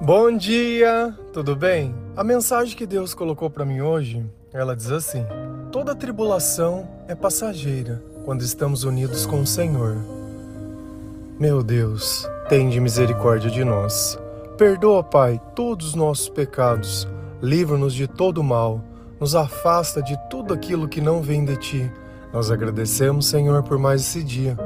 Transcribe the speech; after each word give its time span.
Bom 0.00 0.36
dia, 0.36 1.16
tudo 1.32 1.54
bem? 1.54 1.94
A 2.16 2.24
mensagem 2.24 2.76
que 2.76 2.86
Deus 2.86 3.14
colocou 3.14 3.48
para 3.48 3.64
mim 3.64 3.80
hoje, 3.80 4.24
ela 4.52 4.74
diz 4.74 4.90
assim: 4.90 5.24
Toda 5.70 5.94
tribulação 5.94 6.88
é 7.06 7.14
passageira 7.14 8.02
quando 8.24 8.42
estamos 8.42 8.84
unidos 8.84 9.24
com 9.24 9.40
o 9.40 9.46
Senhor. 9.46 9.96
Meu 11.38 11.62
Deus, 11.62 12.28
tende 12.48 12.80
misericórdia 12.80 13.50
de 13.50 13.64
nós. 13.64 14.18
Perdoa, 14.58 15.02
Pai, 15.02 15.40
todos 15.54 15.88
os 15.88 15.94
nossos 15.94 16.28
pecados. 16.28 17.08
Livra-nos 17.40 17.94
de 17.94 18.06
todo 18.06 18.42
mal. 18.42 18.80
Nos 19.18 19.34
afasta 19.34 20.02
de 20.02 20.16
tudo 20.28 20.52
aquilo 20.52 20.88
que 20.88 21.00
não 21.00 21.22
vem 21.22 21.44
de 21.44 21.56
ti. 21.56 21.92
Nós 22.32 22.50
agradecemos, 22.50 23.26
Senhor, 23.26 23.62
por 23.62 23.78
mais 23.78 24.00
esse 24.02 24.22
dia, 24.22 24.56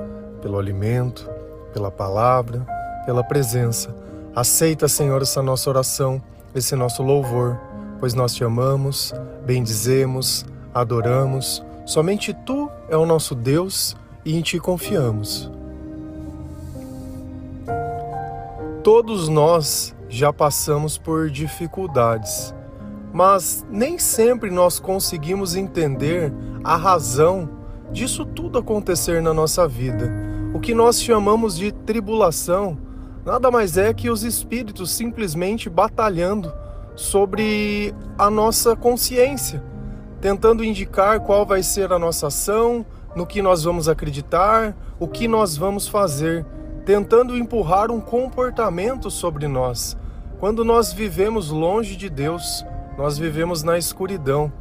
pelo 0.40 0.58
alimento, 0.58 1.28
pela 1.72 1.90
palavra, 1.90 2.66
pela 3.06 3.24
presença. 3.24 3.94
Aceita, 4.34 4.86
Senhor, 4.86 5.22
essa 5.22 5.42
nossa 5.42 5.70
oração, 5.70 6.20
esse 6.54 6.76
nosso 6.76 7.02
louvor, 7.02 7.58
pois 7.98 8.12
nós 8.12 8.34
te 8.34 8.44
amamos, 8.44 9.14
bendizemos, 9.46 10.44
adoramos. 10.74 11.64
Somente 11.86 12.34
tu 12.44 12.68
é 12.90 12.96
o 12.96 13.06
nosso 13.06 13.34
Deus 13.34 13.96
e 14.24 14.36
em 14.36 14.42
ti 14.42 14.58
confiamos. 14.58 15.50
Todos 18.82 19.28
nós 19.28 19.94
já 20.08 20.32
passamos 20.32 20.98
por 20.98 21.30
dificuldades, 21.30 22.54
mas 23.12 23.66
nem 23.70 23.98
sempre 23.98 24.50
nós 24.50 24.78
conseguimos 24.78 25.56
entender 25.56 26.32
a 26.62 26.76
razão 26.76 27.48
disso 27.90 28.24
tudo 28.24 28.58
acontecer 28.58 29.22
na 29.22 29.32
nossa 29.32 29.66
vida. 29.66 30.12
O 30.52 30.60
que 30.60 30.74
nós 30.74 31.02
chamamos 31.02 31.56
de 31.56 31.72
tribulação 31.72 32.78
nada 33.26 33.50
mais 33.50 33.76
é 33.76 33.92
que 33.92 34.08
os 34.08 34.22
espíritos 34.22 34.92
simplesmente 34.92 35.68
batalhando 35.68 36.54
sobre 36.94 37.92
a 38.16 38.30
nossa 38.30 38.76
consciência, 38.76 39.60
tentando 40.20 40.64
indicar 40.64 41.18
qual 41.20 41.44
vai 41.44 41.60
ser 41.60 41.92
a 41.92 41.98
nossa 41.98 42.28
ação, 42.28 42.86
no 43.16 43.26
que 43.26 43.42
nós 43.42 43.64
vamos 43.64 43.88
acreditar, 43.88 44.76
o 45.00 45.08
que 45.08 45.26
nós 45.26 45.56
vamos 45.56 45.88
fazer, 45.88 46.46
tentando 46.84 47.36
empurrar 47.36 47.90
um 47.90 48.00
comportamento 48.00 49.10
sobre 49.10 49.48
nós. 49.48 49.96
Quando 50.38 50.64
nós 50.64 50.92
vivemos 50.92 51.50
longe 51.50 51.96
de 51.96 52.08
Deus, 52.08 52.64
nós 52.96 53.18
vivemos 53.18 53.64
na 53.64 53.76
escuridão. 53.76 54.52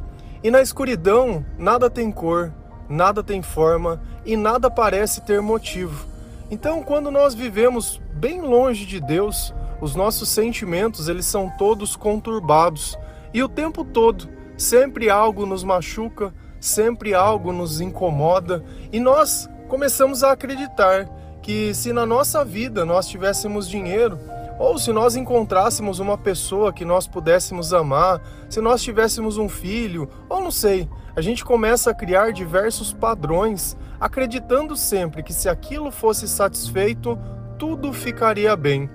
E 0.42 0.50
na 0.50 0.60
escuridão, 0.60 1.44
nada 1.56 1.88
tem 1.88 2.10
cor, 2.10 2.52
nada 2.88 3.22
tem 3.22 3.42
forma 3.42 4.00
e 4.24 4.36
nada 4.36 4.68
parece 4.68 5.20
ter 5.20 5.40
motivo. 5.40 6.15
Então, 6.50 6.82
quando 6.82 7.10
nós 7.10 7.34
vivemos 7.34 8.00
bem 8.12 8.40
longe 8.40 8.86
de 8.86 9.00
Deus, 9.00 9.52
os 9.80 9.96
nossos 9.96 10.28
sentimentos, 10.28 11.08
eles 11.08 11.26
são 11.26 11.50
todos 11.58 11.96
conturbados. 11.96 12.96
E 13.34 13.42
o 13.42 13.48
tempo 13.48 13.84
todo, 13.84 14.28
sempre 14.56 15.10
algo 15.10 15.44
nos 15.44 15.64
machuca, 15.64 16.32
sempre 16.60 17.14
algo 17.14 17.52
nos 17.52 17.80
incomoda, 17.80 18.64
e 18.92 19.00
nós 19.00 19.48
começamos 19.68 20.22
a 20.22 20.32
acreditar 20.32 21.08
que 21.42 21.74
se 21.74 21.92
na 21.92 22.06
nossa 22.06 22.44
vida 22.44 22.84
nós 22.84 23.08
tivéssemos 23.08 23.68
dinheiro, 23.68 24.18
ou 24.58 24.78
se 24.78 24.92
nós 24.92 25.16
encontrássemos 25.16 25.98
uma 25.98 26.16
pessoa 26.16 26.72
que 26.72 26.84
nós 26.84 27.06
pudéssemos 27.06 27.74
amar, 27.74 28.22
se 28.48 28.60
nós 28.60 28.82
tivéssemos 28.82 29.36
um 29.36 29.48
filho, 29.48 30.08
ou 30.28 30.40
não 30.40 30.50
sei, 30.50 30.88
a 31.16 31.22
gente 31.22 31.42
começa 31.42 31.90
a 31.90 31.94
criar 31.94 32.30
diversos 32.30 32.92
padrões, 32.92 33.74
acreditando 33.98 34.76
sempre 34.76 35.22
que 35.22 35.32
se 35.32 35.48
aquilo 35.48 35.90
fosse 35.90 36.28
satisfeito, 36.28 37.18
tudo 37.58 37.90
ficaria 37.92 38.54
bem. 38.54 38.90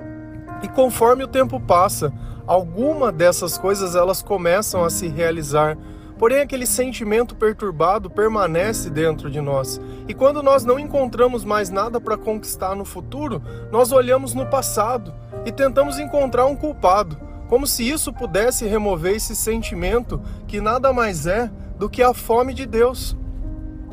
E 0.61 0.67
conforme 0.67 1.23
o 1.23 1.27
tempo 1.27 1.59
passa, 1.59 2.14
alguma 2.45 3.11
dessas 3.11 3.58
coisas 3.58 3.95
elas 3.95 4.22
começam 4.22 4.83
a 4.83 4.89
se 4.92 5.08
realizar, 5.08 5.75
Porém, 6.22 6.39
aquele 6.39 6.67
sentimento 6.67 7.36
perturbado 7.36 8.08
permanece 8.08 8.92
dentro 8.92 9.27
de 9.27 9.42
nós. 9.42 9.82
E 10.08 10.14
quando 10.14 10.43
nós 10.43 10.64
não 10.64 10.77
encontramos 10.77 11.43
mais 11.43 11.71
nada 11.71 11.99
para 11.99 12.15
conquistar 12.15 12.76
no 12.76 12.86
futuro, 12.86 13.42
nós 13.71 13.92
olhamos 13.92 14.36
no 14.36 14.45
passado 14.45 15.11
e 15.48 15.52
tentamos 15.52 15.98
encontrar 15.98 16.45
um 16.45 16.55
culpado, 16.55 17.17
como 17.48 17.65
se 17.65 17.89
isso 17.89 18.14
pudesse 18.14 18.67
remover 18.67 19.15
esse 19.15 19.36
sentimento 19.36 20.21
que 20.48 20.61
nada 20.61 20.93
mais 20.93 21.26
é 21.26 21.49
do 21.81 21.89
que 21.89 22.03
a 22.03 22.14
fome 22.14 22.53
de 22.53 22.67
Deus, 22.67 23.17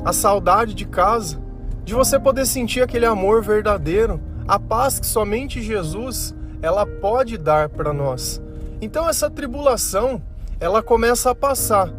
a 0.04 0.12
saudade 0.12 0.75
de 0.75 0.84
casa, 0.84 1.41
de 1.84 1.94
você 1.94 2.21
poder 2.21 2.44
sentir 2.44 2.82
aquele 2.82 3.06
amor 3.06 3.43
verdadeiro, 3.43 4.21
a 4.47 4.59
paz 4.59 5.00
que 5.00 5.06
somente 5.06 5.62
Jesus 5.62 6.34
ela 6.60 6.84
pode 6.84 7.38
dar 7.38 7.71
para 7.71 7.91
nós. 7.91 8.43
Então 8.78 9.09
essa 9.09 9.31
tribulação, 9.31 10.21
ela 10.60 10.82
começa 10.82 11.31
a 11.31 11.34
passar 11.34 11.91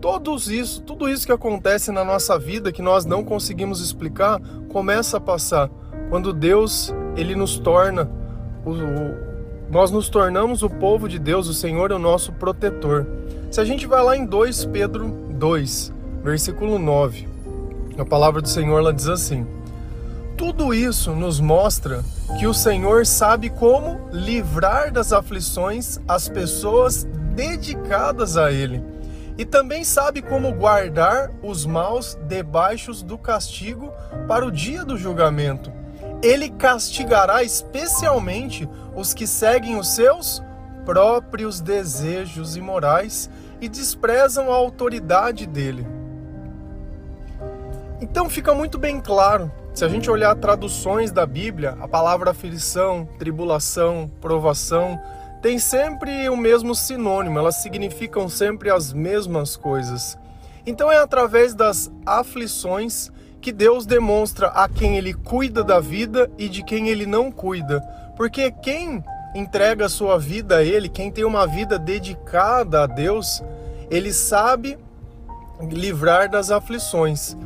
Todos 0.00 0.48
isso, 0.48 0.82
tudo 0.82 1.08
isso 1.08 1.24
que 1.24 1.32
acontece 1.32 1.92
na 1.92 2.04
nossa 2.04 2.36
vida 2.36 2.72
que 2.72 2.82
nós 2.82 3.04
não 3.04 3.24
conseguimos 3.24 3.80
explicar, 3.80 4.40
começa 4.68 5.16
a 5.16 5.20
passar 5.20 5.70
quando 6.08 6.32
Deus 6.32 6.92
ele 7.16 7.36
nos 7.36 7.56
torna 7.58 8.10
o, 8.66 8.72
nós 9.70 9.92
nos 9.92 10.08
tornamos 10.08 10.64
o 10.64 10.68
povo 10.68 11.08
de 11.08 11.20
Deus, 11.20 11.46
o 11.46 11.54
Senhor 11.54 11.92
é 11.92 11.94
o 11.94 12.00
nosso 12.00 12.32
protetor. 12.32 13.06
Se 13.48 13.60
a 13.60 13.64
gente 13.64 13.86
vai 13.86 14.02
lá 14.02 14.16
em 14.16 14.26
2 14.26 14.66
Pedro 14.66 15.21
2, 15.42 15.92
versículo 16.22 16.78
9, 16.78 17.28
a 17.98 18.04
palavra 18.04 18.40
do 18.40 18.48
Senhor 18.48 18.78
ela 18.78 18.94
diz 18.94 19.08
assim: 19.08 19.44
Tudo 20.36 20.72
isso 20.72 21.10
nos 21.16 21.40
mostra 21.40 22.04
que 22.38 22.46
o 22.46 22.54
Senhor 22.54 23.04
sabe 23.04 23.50
como 23.50 24.08
livrar 24.12 24.92
das 24.92 25.12
aflições 25.12 25.98
as 26.06 26.28
pessoas 26.28 27.02
dedicadas 27.34 28.36
a 28.36 28.52
ele 28.52 28.84
e 29.36 29.44
também 29.44 29.82
sabe 29.82 30.22
como 30.22 30.54
guardar 30.54 31.32
os 31.42 31.66
maus 31.66 32.16
debaixo 32.28 32.92
do 33.04 33.18
castigo 33.18 33.92
para 34.28 34.46
o 34.46 34.52
dia 34.52 34.84
do 34.84 34.96
julgamento. 34.96 35.72
Ele 36.22 36.50
castigará 36.50 37.42
especialmente 37.42 38.68
os 38.94 39.12
que 39.12 39.26
seguem 39.26 39.76
os 39.76 39.88
seus 39.88 40.40
próprios 40.84 41.60
desejos 41.60 42.56
imorais 42.56 43.28
e 43.62 43.68
desprezam 43.68 44.52
a 44.52 44.56
autoridade 44.56 45.46
dele. 45.46 45.86
Então 48.00 48.28
fica 48.28 48.52
muito 48.52 48.76
bem 48.76 49.00
claro, 49.00 49.50
se 49.72 49.84
a 49.84 49.88
gente 49.88 50.10
olhar 50.10 50.34
traduções 50.34 51.12
da 51.12 51.24
Bíblia, 51.24 51.78
a 51.80 51.86
palavra 51.86 52.32
aflição, 52.32 53.08
tribulação, 53.18 54.10
provação, 54.20 55.00
tem 55.40 55.58
sempre 55.58 56.28
o 56.28 56.36
mesmo 56.36 56.74
sinônimo, 56.74 57.38
elas 57.38 57.62
significam 57.62 58.28
sempre 58.28 58.68
as 58.68 58.92
mesmas 58.92 59.56
coisas. 59.56 60.18
Então 60.66 60.90
é 60.90 60.98
através 60.98 61.54
das 61.54 61.90
aflições 62.04 63.10
que 63.40 63.52
Deus 63.52 63.86
demonstra 63.86 64.48
a 64.48 64.68
quem 64.68 64.96
ele 64.96 65.14
cuida 65.14 65.62
da 65.62 65.78
vida 65.78 66.30
e 66.36 66.48
de 66.48 66.64
quem 66.64 66.88
ele 66.88 67.06
não 67.06 67.30
cuida. 67.30 67.80
Porque 68.16 68.50
quem 68.50 69.02
entrega 69.34 69.86
a 69.86 69.88
sua 69.88 70.18
vida 70.18 70.58
a 70.58 70.64
ele, 70.64 70.88
quem 70.88 71.10
tem 71.10 71.24
uma 71.24 71.46
vida 71.46 71.78
dedicada 71.78 72.82
a 72.82 72.86
Deus, 72.86 73.42
ele 73.90 74.12
sabe 74.12 74.78
livrar 75.60 76.28
das 76.28 76.50
aflições. 76.50 77.36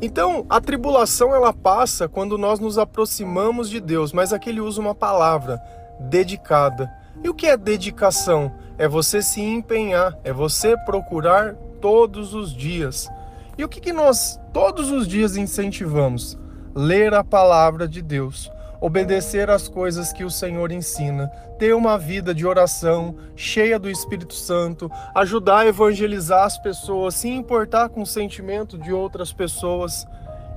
Então, 0.00 0.44
a 0.50 0.60
tribulação 0.60 1.34
ela 1.34 1.52
passa 1.52 2.08
quando 2.08 2.36
nós 2.36 2.58
nos 2.58 2.76
aproximamos 2.76 3.70
de 3.70 3.80
Deus, 3.80 4.12
mas 4.12 4.32
aqui 4.32 4.50
ele 4.50 4.60
usa 4.60 4.80
uma 4.80 4.94
palavra, 4.94 5.60
dedicada. 6.00 6.92
E 7.22 7.28
o 7.28 7.34
que 7.34 7.46
é 7.46 7.56
dedicação? 7.56 8.52
É 8.76 8.88
você 8.88 9.22
se 9.22 9.40
empenhar, 9.40 10.18
é 10.24 10.32
você 10.32 10.76
procurar 10.76 11.54
todos 11.80 12.34
os 12.34 12.52
dias. 12.52 13.08
E 13.56 13.64
o 13.64 13.68
que, 13.68 13.80
que 13.80 13.92
nós 13.92 14.40
todos 14.52 14.90
os 14.90 15.06
dias 15.06 15.36
incentivamos? 15.36 16.36
Ler 16.74 17.14
a 17.14 17.22
palavra 17.22 17.86
de 17.86 18.02
Deus, 18.02 18.50
obedecer 18.82 19.48
às 19.48 19.68
coisas 19.68 20.12
que 20.12 20.24
o 20.24 20.30
Senhor 20.30 20.70
ensina, 20.70 21.28
ter 21.58 21.74
uma 21.74 21.96
vida 21.96 22.34
de 22.34 22.44
oração 22.46 23.14
cheia 23.34 23.78
do 23.78 23.88
Espírito 23.88 24.34
Santo, 24.34 24.90
ajudar 25.14 25.60
a 25.60 25.66
evangelizar 25.66 26.44
as 26.44 26.58
pessoas, 26.58 27.14
se 27.14 27.28
importar 27.28 27.88
com 27.88 28.02
o 28.02 28.06
sentimento 28.06 28.76
de 28.76 28.92
outras 28.92 29.32
pessoas. 29.32 30.04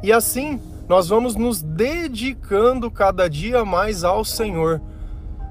E 0.02 0.12
assim, 0.12 0.60
nós 0.90 1.08
vamos 1.08 1.36
nos 1.36 1.62
dedicando 1.62 2.92
cada 2.92 3.30
dia 3.30 3.64
mais 3.64 4.04
ao 4.04 4.26
Senhor 4.26 4.82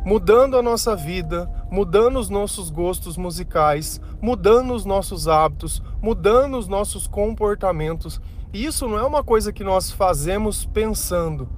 mudando 0.04 0.58
a 0.58 0.62
nossa 0.62 0.94
vida, 0.94 1.50
mudando 1.70 2.18
os 2.18 2.28
nossos 2.28 2.68
gostos 2.68 3.16
musicais, 3.16 4.00
mudando 4.20 4.74
os 4.74 4.84
nossos 4.84 5.26
hábitos, 5.26 5.82
mudando 6.02 6.58
os 6.58 6.68
nossos 6.68 7.06
comportamentos. 7.06 8.20
E 8.52 8.66
isso 8.66 8.86
não 8.86 8.98
é 8.98 9.02
uma 9.02 9.24
coisa 9.24 9.52
que 9.52 9.64
nós 9.64 9.90
fazemos 9.90 10.66
pensando. 10.66 11.48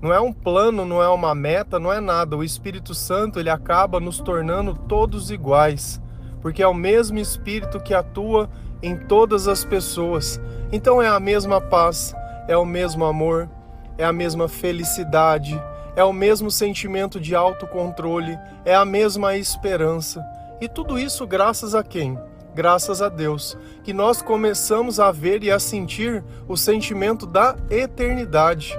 Não 0.00 0.12
é 0.12 0.20
um 0.20 0.32
plano, 0.32 0.84
não 0.84 1.02
é 1.02 1.08
uma 1.08 1.34
meta, 1.34 1.78
não 1.78 1.92
é 1.92 2.00
nada. 2.00 2.36
O 2.36 2.44
Espírito 2.44 2.94
Santo, 2.94 3.40
ele 3.40 3.48
acaba 3.48 3.98
nos 3.98 4.20
tornando 4.20 4.74
todos 4.74 5.30
iguais, 5.30 6.00
porque 6.42 6.62
é 6.62 6.68
o 6.68 6.74
mesmo 6.74 7.18
Espírito 7.18 7.80
que 7.80 7.94
atua 7.94 8.50
em 8.82 8.96
todas 8.96 9.48
as 9.48 9.64
pessoas. 9.64 10.40
Então 10.70 11.00
é 11.00 11.08
a 11.08 11.18
mesma 11.18 11.60
paz, 11.60 12.14
é 12.46 12.56
o 12.56 12.64
mesmo 12.64 13.04
amor, 13.04 13.48
é 13.96 14.04
a 14.04 14.12
mesma 14.12 14.48
felicidade, 14.48 15.60
é 15.94 16.04
o 16.04 16.12
mesmo 16.12 16.50
sentimento 16.50 17.18
de 17.18 17.34
autocontrole, 17.34 18.38
é 18.64 18.74
a 18.74 18.84
mesma 18.84 19.36
esperança. 19.36 20.22
E 20.60 20.68
tudo 20.68 20.98
isso 20.98 21.26
graças 21.26 21.74
a 21.74 21.82
quem? 21.82 22.18
Graças 22.54 23.00
a 23.00 23.08
Deus, 23.08 23.56
que 23.82 23.92
nós 23.92 24.22
começamos 24.22 25.00
a 25.00 25.10
ver 25.10 25.42
e 25.42 25.50
a 25.50 25.58
sentir 25.58 26.22
o 26.46 26.56
sentimento 26.56 27.26
da 27.26 27.56
eternidade. 27.70 28.76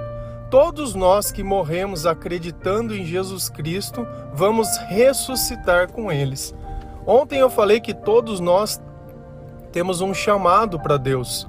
Todos 0.50 0.94
nós 0.94 1.30
que 1.30 1.42
morremos 1.42 2.06
acreditando 2.06 2.96
em 2.96 3.04
Jesus 3.04 3.50
Cristo, 3.50 4.06
vamos 4.32 4.66
ressuscitar 4.88 5.92
com 5.92 6.10
eles. 6.10 6.54
Ontem 7.06 7.38
eu 7.38 7.50
falei 7.50 7.80
que 7.80 7.92
todos 7.92 8.40
nós 8.40 8.80
temos 9.70 10.00
um 10.00 10.14
chamado 10.14 10.80
para 10.80 10.96
Deus. 10.96 11.46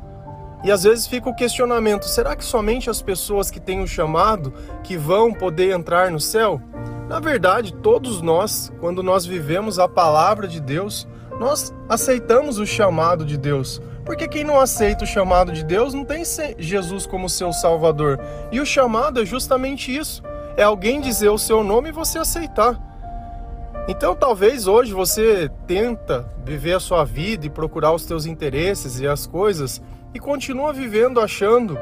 E 0.66 0.72
às 0.72 0.84
vezes 0.84 1.07
fica 1.07 1.30
o 1.30 1.36
questionamento: 1.36 2.04
será 2.04 2.36
que 2.36 2.44
somente 2.44 2.90
as 2.90 3.01
pessoas 3.01 3.50
que 3.50 3.60
têm 3.60 3.80
o 3.80 3.84
um 3.84 3.88
chamado 3.88 4.54
que 4.84 4.98
vão 4.98 5.34
poder 5.34 5.74
entrar 5.74 6.12
no 6.12 6.19
céu? 6.19 6.62
Na 7.07 7.22
verdade, 7.22 7.74
todos 7.74 8.22
nós, 8.22 8.69
quando 8.81 9.01
nós 9.01 9.25
vivemos 9.25 9.80
a 9.80 9.88
palavra 9.88 10.46
de 10.46 10.60
Deus, 10.60 11.07
nós 11.39 11.74
aceitamos 11.88 12.59
o 12.59 12.65
chamado 12.65 13.25
de 13.25 13.38
Deus. 13.38 13.81
Porque 14.06 14.27
quem 14.27 14.44
não 14.44 14.59
aceita 14.59 15.03
o 15.03 15.07
chamado 15.07 15.51
de 15.51 15.63
Deus 15.63 15.94
não 15.94 16.03
tem 16.03 16.24
Jesus 16.57 17.06
como 17.06 17.30
seu 17.30 17.53
Salvador. 17.53 18.19
E 18.51 18.59
o 18.59 18.65
chamado 18.65 19.21
é 19.21 19.25
justamente 19.25 19.95
isso: 19.95 20.21
é 20.57 20.63
alguém 20.63 21.00
dizer 21.00 21.30
o 21.30 21.38
seu 21.38 21.63
nome 21.63 21.89
e 21.89 21.94
você 21.94 22.19
aceitar. 22.19 22.77
Então, 23.88 24.15
talvez 24.15 24.68
hoje 24.68 24.94
você 24.94 25.50
tenta 25.65 26.30
viver 26.44 26.74
a 26.74 26.80
sua 26.80 27.03
vida 27.03 27.45
e 27.45 27.50
procurar 27.50 27.91
os 27.91 28.03
seus 28.03 28.25
interesses 28.25 29.00
e 29.00 29.07
as 29.07 29.25
coisas 29.25 29.81
e 30.13 30.19
continua 30.19 30.74
vivendo 30.74 31.19
achando 31.19 31.77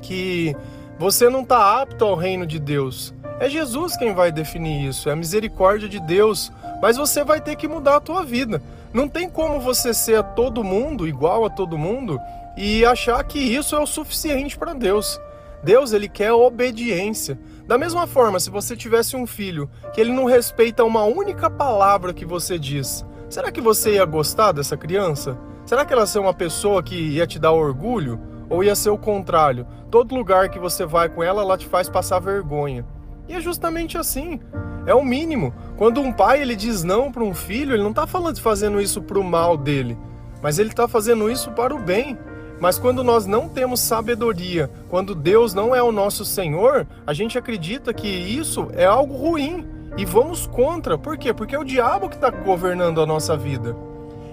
que 0.00 0.54
você 0.98 1.28
não 1.28 1.42
está 1.42 1.80
apto 1.80 2.04
ao 2.04 2.14
reino 2.14 2.46
de 2.46 2.58
Deus. 2.58 3.14
É 3.38 3.50
Jesus 3.50 3.96
quem 3.96 4.14
vai 4.14 4.32
definir 4.32 4.88
isso, 4.88 5.08
é 5.08 5.12
a 5.12 5.16
misericórdia 5.16 5.88
de 5.88 6.00
Deus. 6.00 6.50
Mas 6.80 6.96
você 6.96 7.24
vai 7.24 7.40
ter 7.40 7.56
que 7.56 7.68
mudar 7.68 7.96
a 7.96 8.00
tua 8.00 8.24
vida. 8.24 8.62
Não 8.96 9.10
tem 9.10 9.28
como 9.28 9.60
você 9.60 9.92
ser 9.92 10.16
a 10.16 10.22
todo 10.22 10.64
mundo, 10.64 11.06
igual 11.06 11.44
a 11.44 11.50
todo 11.50 11.76
mundo, 11.76 12.18
e 12.56 12.82
achar 12.82 13.22
que 13.24 13.38
isso 13.38 13.76
é 13.76 13.78
o 13.78 13.86
suficiente 13.86 14.56
para 14.56 14.72
Deus. 14.72 15.20
Deus, 15.62 15.92
ele 15.92 16.08
quer 16.08 16.32
obediência. 16.32 17.38
Da 17.66 17.76
mesma 17.76 18.06
forma, 18.06 18.40
se 18.40 18.48
você 18.48 18.74
tivesse 18.74 19.14
um 19.14 19.26
filho 19.26 19.68
que 19.92 20.00
ele 20.00 20.14
não 20.14 20.24
respeita 20.24 20.82
uma 20.82 21.04
única 21.04 21.50
palavra 21.50 22.14
que 22.14 22.24
você 22.24 22.58
diz, 22.58 23.04
será 23.28 23.52
que 23.52 23.60
você 23.60 23.96
ia 23.96 24.04
gostar 24.06 24.52
dessa 24.52 24.78
criança? 24.78 25.36
Será 25.66 25.84
que 25.84 25.92
ela 25.92 26.04
ia 26.04 26.06
ser 26.06 26.20
uma 26.20 26.32
pessoa 26.32 26.82
que 26.82 26.96
ia 26.96 27.26
te 27.26 27.38
dar 27.38 27.52
orgulho? 27.52 28.18
Ou 28.48 28.64
ia 28.64 28.74
ser 28.74 28.88
o 28.88 28.96
contrário? 28.96 29.66
Todo 29.90 30.14
lugar 30.14 30.48
que 30.48 30.58
você 30.58 30.86
vai 30.86 31.10
com 31.10 31.22
ela, 31.22 31.42
ela 31.42 31.58
te 31.58 31.66
faz 31.66 31.86
passar 31.86 32.18
vergonha. 32.18 32.82
E 33.28 33.34
é 33.34 33.40
justamente 33.40 33.98
assim. 33.98 34.40
É 34.86 34.94
o 34.94 35.04
mínimo. 35.04 35.52
Quando 35.76 36.00
um 36.00 36.12
pai 36.12 36.40
ele 36.40 36.54
diz 36.54 36.84
não 36.84 37.10
para 37.10 37.24
um 37.24 37.34
filho, 37.34 37.74
ele 37.74 37.82
não 37.82 37.90
está 37.90 38.06
falando 38.06 38.40
fazendo 38.40 38.80
isso 38.80 39.02
para 39.02 39.18
o 39.18 39.24
mal 39.24 39.56
dele, 39.56 39.98
mas 40.40 40.58
ele 40.58 40.70
está 40.70 40.86
fazendo 40.86 41.30
isso 41.30 41.50
para 41.50 41.74
o 41.74 41.78
bem. 41.78 42.16
Mas 42.60 42.78
quando 42.78 43.04
nós 43.04 43.26
não 43.26 43.48
temos 43.48 43.80
sabedoria, 43.80 44.70
quando 44.88 45.14
Deus 45.14 45.52
não 45.52 45.74
é 45.74 45.82
o 45.82 45.92
nosso 45.92 46.24
Senhor, 46.24 46.86
a 47.06 47.12
gente 47.12 47.36
acredita 47.36 47.92
que 47.92 48.08
isso 48.08 48.68
é 48.72 48.86
algo 48.86 49.14
ruim 49.14 49.66
e 49.98 50.04
vamos 50.04 50.46
contra. 50.46 50.96
Por 50.96 51.18
quê? 51.18 51.34
Porque 51.34 51.54
é 51.54 51.58
o 51.58 51.64
diabo 51.64 52.08
que 52.08 52.14
está 52.14 52.30
governando 52.30 53.00
a 53.00 53.06
nossa 53.06 53.36
vida. 53.36 53.76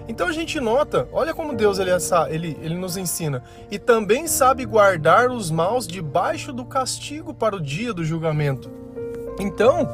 Então 0.06 0.28
a 0.28 0.32
gente 0.32 0.60
nota, 0.60 1.08
olha 1.12 1.34
como 1.34 1.54
Deus 1.54 1.78
ele, 1.78 1.90
ele, 2.30 2.58
ele 2.62 2.74
nos 2.74 2.96
ensina. 2.96 3.42
E 3.70 3.78
também 3.78 4.26
sabe 4.26 4.64
guardar 4.64 5.30
os 5.30 5.50
maus 5.50 5.86
debaixo 5.86 6.52
do 6.52 6.64
castigo 6.64 7.34
para 7.34 7.56
o 7.56 7.60
dia 7.60 7.92
do 7.92 8.04
julgamento. 8.04 8.83
Então, 9.38 9.88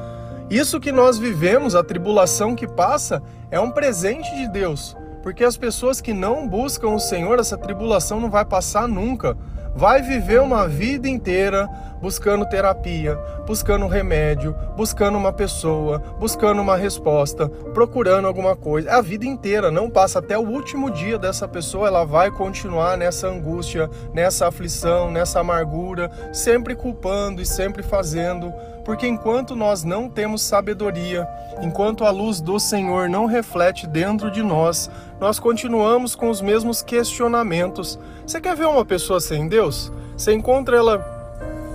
isso 0.50 0.80
que 0.80 0.92
nós 0.92 1.18
vivemos, 1.18 1.74
a 1.74 1.82
tribulação 1.82 2.54
que 2.54 2.66
passa, 2.66 3.22
é 3.50 3.58
um 3.60 3.70
presente 3.70 4.34
de 4.36 4.48
Deus. 4.48 4.96
Porque 5.22 5.44
as 5.44 5.56
pessoas 5.56 6.00
que 6.00 6.12
não 6.12 6.48
buscam 6.48 6.88
o 6.88 6.98
Senhor, 6.98 7.38
essa 7.38 7.56
tribulação 7.56 8.20
não 8.20 8.30
vai 8.30 8.44
passar 8.44 8.88
nunca 8.88 9.36
vai 9.74 10.02
viver 10.02 10.40
uma 10.40 10.66
vida 10.66 11.08
inteira 11.08 11.68
buscando 12.00 12.48
terapia, 12.48 13.16
buscando 13.46 13.86
remédio, 13.86 14.54
buscando 14.76 15.18
uma 15.18 15.32
pessoa, 15.32 15.98
buscando 16.18 16.62
uma 16.62 16.76
resposta, 16.76 17.48
procurando 17.48 18.26
alguma 18.26 18.56
coisa. 18.56 18.92
A 18.92 19.00
vida 19.00 19.26
inteira, 19.26 19.70
não 19.70 19.90
passa 19.90 20.18
até 20.18 20.38
o 20.38 20.48
último 20.48 20.90
dia 20.90 21.18
dessa 21.18 21.46
pessoa, 21.46 21.88
ela 21.88 22.04
vai 22.04 22.30
continuar 22.30 22.96
nessa 22.96 23.28
angústia, 23.28 23.90
nessa 24.12 24.48
aflição, 24.48 25.10
nessa 25.10 25.40
amargura, 25.40 26.10
sempre 26.32 26.74
culpando 26.74 27.42
e 27.42 27.46
sempre 27.46 27.82
fazendo, 27.82 28.52
porque 28.84 29.06
enquanto 29.06 29.54
nós 29.54 29.84
não 29.84 30.08
temos 30.08 30.42
sabedoria, 30.42 31.28
enquanto 31.62 32.04
a 32.04 32.10
luz 32.10 32.40
do 32.40 32.58
Senhor 32.58 33.08
não 33.08 33.26
reflete 33.26 33.86
dentro 33.86 34.30
de 34.30 34.42
nós, 34.42 34.90
nós 35.20 35.38
continuamos 35.38 36.14
com 36.14 36.30
os 36.30 36.40
mesmos 36.40 36.82
questionamentos. 36.82 37.98
Você 38.26 38.40
quer 38.40 38.56
ver 38.56 38.66
uma 38.66 38.84
pessoa 38.84 39.20
sem 39.20 39.48
Deus? 39.48 39.92
Você 40.16 40.32
encontra 40.32 40.76
ela, 40.76 40.98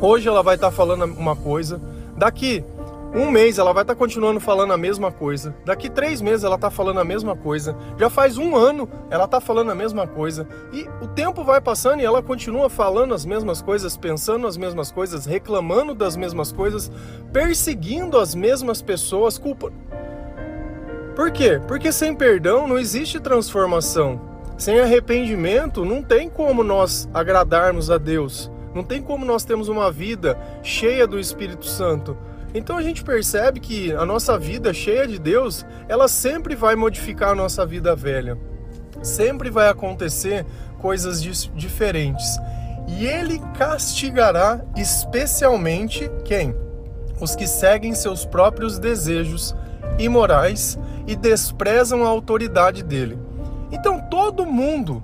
hoje 0.05 0.27
ela 0.27 0.43
vai 0.43 0.55
estar 0.55 0.71
falando 0.71 1.05
uma 1.05 1.35
coisa, 1.35 1.81
daqui 2.15 2.63
um 3.15 3.31
mês 3.31 3.57
ela 3.57 3.71
vai 3.71 3.83
estar 3.83 3.95
continuando 3.95 4.41
falando 4.41 4.73
a 4.73 4.77
mesma 4.77 5.09
coisa. 5.09 5.55
Daqui 5.63 5.89
três 5.89 6.19
meses 6.19 6.43
ela 6.43 6.55
está 6.55 6.69
falando 6.69 6.99
a 6.99 7.03
mesma 7.05 7.33
coisa. 7.33 7.73
Já 7.97 8.09
faz 8.09 8.37
um 8.37 8.57
ano 8.57 8.89
ela 9.09 9.23
está 9.23 9.39
falando 9.39 9.71
a 9.71 9.75
mesma 9.75 10.05
coisa. 10.05 10.45
E 10.73 10.85
o 11.01 11.07
tempo 11.07 11.41
vai 11.41 11.61
passando 11.61 12.01
e 12.01 12.05
ela 12.05 12.21
continua 12.21 12.69
falando 12.69 13.13
as 13.13 13.25
mesmas 13.25 13.61
coisas, 13.61 13.95
pensando 13.95 14.45
as 14.45 14.57
mesmas 14.57 14.91
coisas, 14.91 15.25
reclamando 15.25 15.95
das 15.95 16.17
mesmas 16.17 16.51
coisas, 16.51 16.91
perseguindo 17.31 18.19
as 18.19 18.35
mesmas 18.35 18.81
pessoas. 18.81 19.37
Culpa. 19.37 19.71
Por 21.15 21.31
quê? 21.31 21.61
Porque 21.65 21.93
sem 21.93 22.13
perdão 22.13 22.67
não 22.67 22.77
existe 22.77 23.17
transformação. 23.21 24.19
Sem 24.57 24.81
arrependimento 24.81 25.85
não 25.85 26.03
tem 26.03 26.29
como 26.29 26.65
nós 26.65 27.07
agradarmos 27.13 27.89
a 27.89 27.97
Deus. 27.97 28.51
Não 28.75 28.83
tem 28.83 29.01
como 29.01 29.25
nós 29.25 29.45
termos 29.45 29.69
uma 29.69 29.89
vida 29.89 30.37
cheia 30.61 31.07
do 31.07 31.17
Espírito 31.17 31.65
Santo. 31.65 32.17
Então 32.53 32.77
a 32.77 32.83
gente 32.83 33.05
percebe 33.05 33.61
que 33.61 33.93
a 33.93 34.05
nossa 34.05 34.37
vida 34.37 34.73
cheia 34.73 35.07
de 35.07 35.17
Deus, 35.17 35.65
ela 35.87 36.09
sempre 36.09 36.55
vai 36.55 36.75
modificar 36.75 37.29
a 37.29 37.35
nossa 37.35 37.65
vida 37.65 37.95
velha. 37.95 38.37
Sempre 39.01 39.49
vai 39.49 39.69
acontecer 39.69 40.45
coisas 40.79 41.21
diferentes. 41.21 42.37
E 42.87 43.05
ele 43.05 43.41
castigará 43.57 44.61
especialmente 44.75 46.11
quem? 46.25 46.53
Os 47.19 47.33
que 47.33 47.47
seguem 47.47 47.95
seus 47.95 48.25
próprios 48.25 48.77
desejos 48.77 49.55
imorais 49.97 50.77
e 51.07 51.15
desprezam 51.15 52.03
a 52.03 52.09
autoridade 52.09 52.83
dele. 52.83 53.17
Então 53.71 54.01
todo 54.01 54.45
mundo 54.45 55.01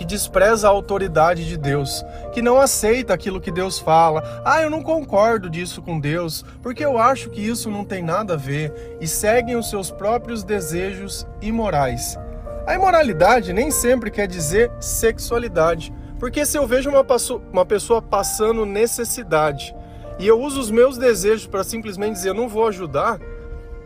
que 0.00 0.04
despreza 0.06 0.66
a 0.66 0.70
autoridade 0.70 1.46
de 1.46 1.58
Deus, 1.58 2.02
que 2.32 2.40
não 2.40 2.58
aceita 2.58 3.12
aquilo 3.12 3.38
que 3.38 3.50
Deus 3.50 3.78
fala, 3.78 4.40
ah, 4.46 4.62
eu 4.62 4.70
não 4.70 4.82
concordo 4.82 5.50
disso 5.50 5.82
com 5.82 6.00
Deus, 6.00 6.42
porque 6.62 6.82
eu 6.82 6.96
acho 6.96 7.28
que 7.28 7.46
isso 7.46 7.70
não 7.70 7.84
tem 7.84 8.02
nada 8.02 8.32
a 8.32 8.36
ver, 8.38 8.96
e 8.98 9.06
seguem 9.06 9.56
os 9.56 9.68
seus 9.68 9.90
próprios 9.90 10.42
desejos 10.42 11.26
imorais. 11.42 12.18
A 12.66 12.74
imoralidade 12.74 13.52
nem 13.52 13.70
sempre 13.70 14.10
quer 14.10 14.26
dizer 14.26 14.72
sexualidade, 14.80 15.92
porque 16.18 16.46
se 16.46 16.56
eu 16.56 16.66
vejo 16.66 16.88
uma, 16.88 17.04
uma 17.52 17.66
pessoa 17.66 18.00
passando 18.00 18.64
necessidade 18.64 19.76
e 20.18 20.26
eu 20.26 20.40
uso 20.40 20.62
os 20.62 20.70
meus 20.70 20.96
desejos 20.96 21.46
para 21.46 21.62
simplesmente 21.62 22.14
dizer 22.14 22.32
não 22.32 22.48
vou 22.48 22.66
ajudar, 22.68 23.18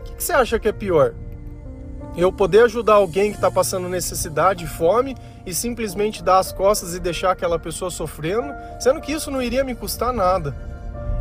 que 0.05 0.23
você 0.23 0.31
acha 0.31 0.57
que 0.57 0.69
é 0.69 0.71
pior? 0.71 1.13
Eu 2.15 2.31
poder 2.31 2.63
ajudar 2.63 2.93
alguém 2.93 3.31
que 3.31 3.37
está 3.37 3.51
passando 3.51 3.89
necessidade, 3.89 4.65
fome, 4.65 5.13
e 5.45 5.53
simplesmente 5.53 6.23
dar 6.23 6.39
as 6.39 6.51
costas 6.51 6.95
e 6.95 6.99
deixar 6.99 7.31
aquela 7.31 7.59
pessoa 7.59 7.91
sofrendo, 7.91 8.53
sendo 8.79 9.01
que 9.01 9.11
isso 9.11 9.29
não 9.29 9.41
iria 9.41 9.63
me 9.63 9.75
custar 9.75 10.11
nada. 10.11 10.55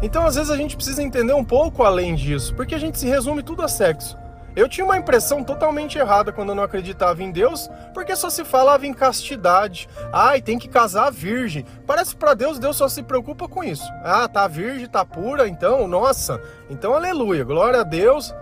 Então, 0.03 0.27
às 0.27 0.35
vezes, 0.35 0.51
a 0.51 0.57
gente 0.57 0.77
precisa 0.77 1.03
entender 1.03 1.33
um 1.33 1.45
pouco 1.45 1.83
além 1.83 2.15
disso, 2.15 2.55
porque 2.55 2.75
a 2.75 2.79
gente 2.79 2.99
se 2.99 3.07
resume 3.07 3.43
tudo 3.43 3.63
a 3.63 3.69
sexo. 3.69 4.17
Eu 4.57 4.69
tinha 4.69 4.85
uma 4.85 4.97
impressão 4.97 5.43
totalmente 5.43 5.99
errada 5.99 6.31
quando 6.31 6.51
eu 6.51 6.55
não 6.55 6.63
acreditava 6.63 7.23
em 7.23 7.33
Deus, 7.33 7.69
porque 7.93 8.15
só 8.15 8.31
se 8.31 8.45
falava 8.45 8.87
em 8.87 8.95
castidade. 8.95 9.89
Ai, 10.13 10.41
tem 10.41 10.59
que 10.59 10.69
casar 10.69 11.11
virgem. 11.11 11.67
Parece 11.85 12.15
para 12.15 12.35
Deus, 12.35 12.59
Deus 12.59 12.77
só 12.77 12.89
se 12.89 13.03
preocupa 13.03 13.49
com 13.49 13.65
isso. 13.65 13.85
Ah, 14.05 14.29
tá 14.29 14.47
virgem, 14.47 14.87
tá 14.87 15.05
pura, 15.05 15.49
então, 15.49 15.89
nossa. 15.89 16.41
Então, 16.71 16.95
aleluia, 16.95 17.43
glória 17.43 17.81
a 17.81 17.85
Deus. 17.85 18.33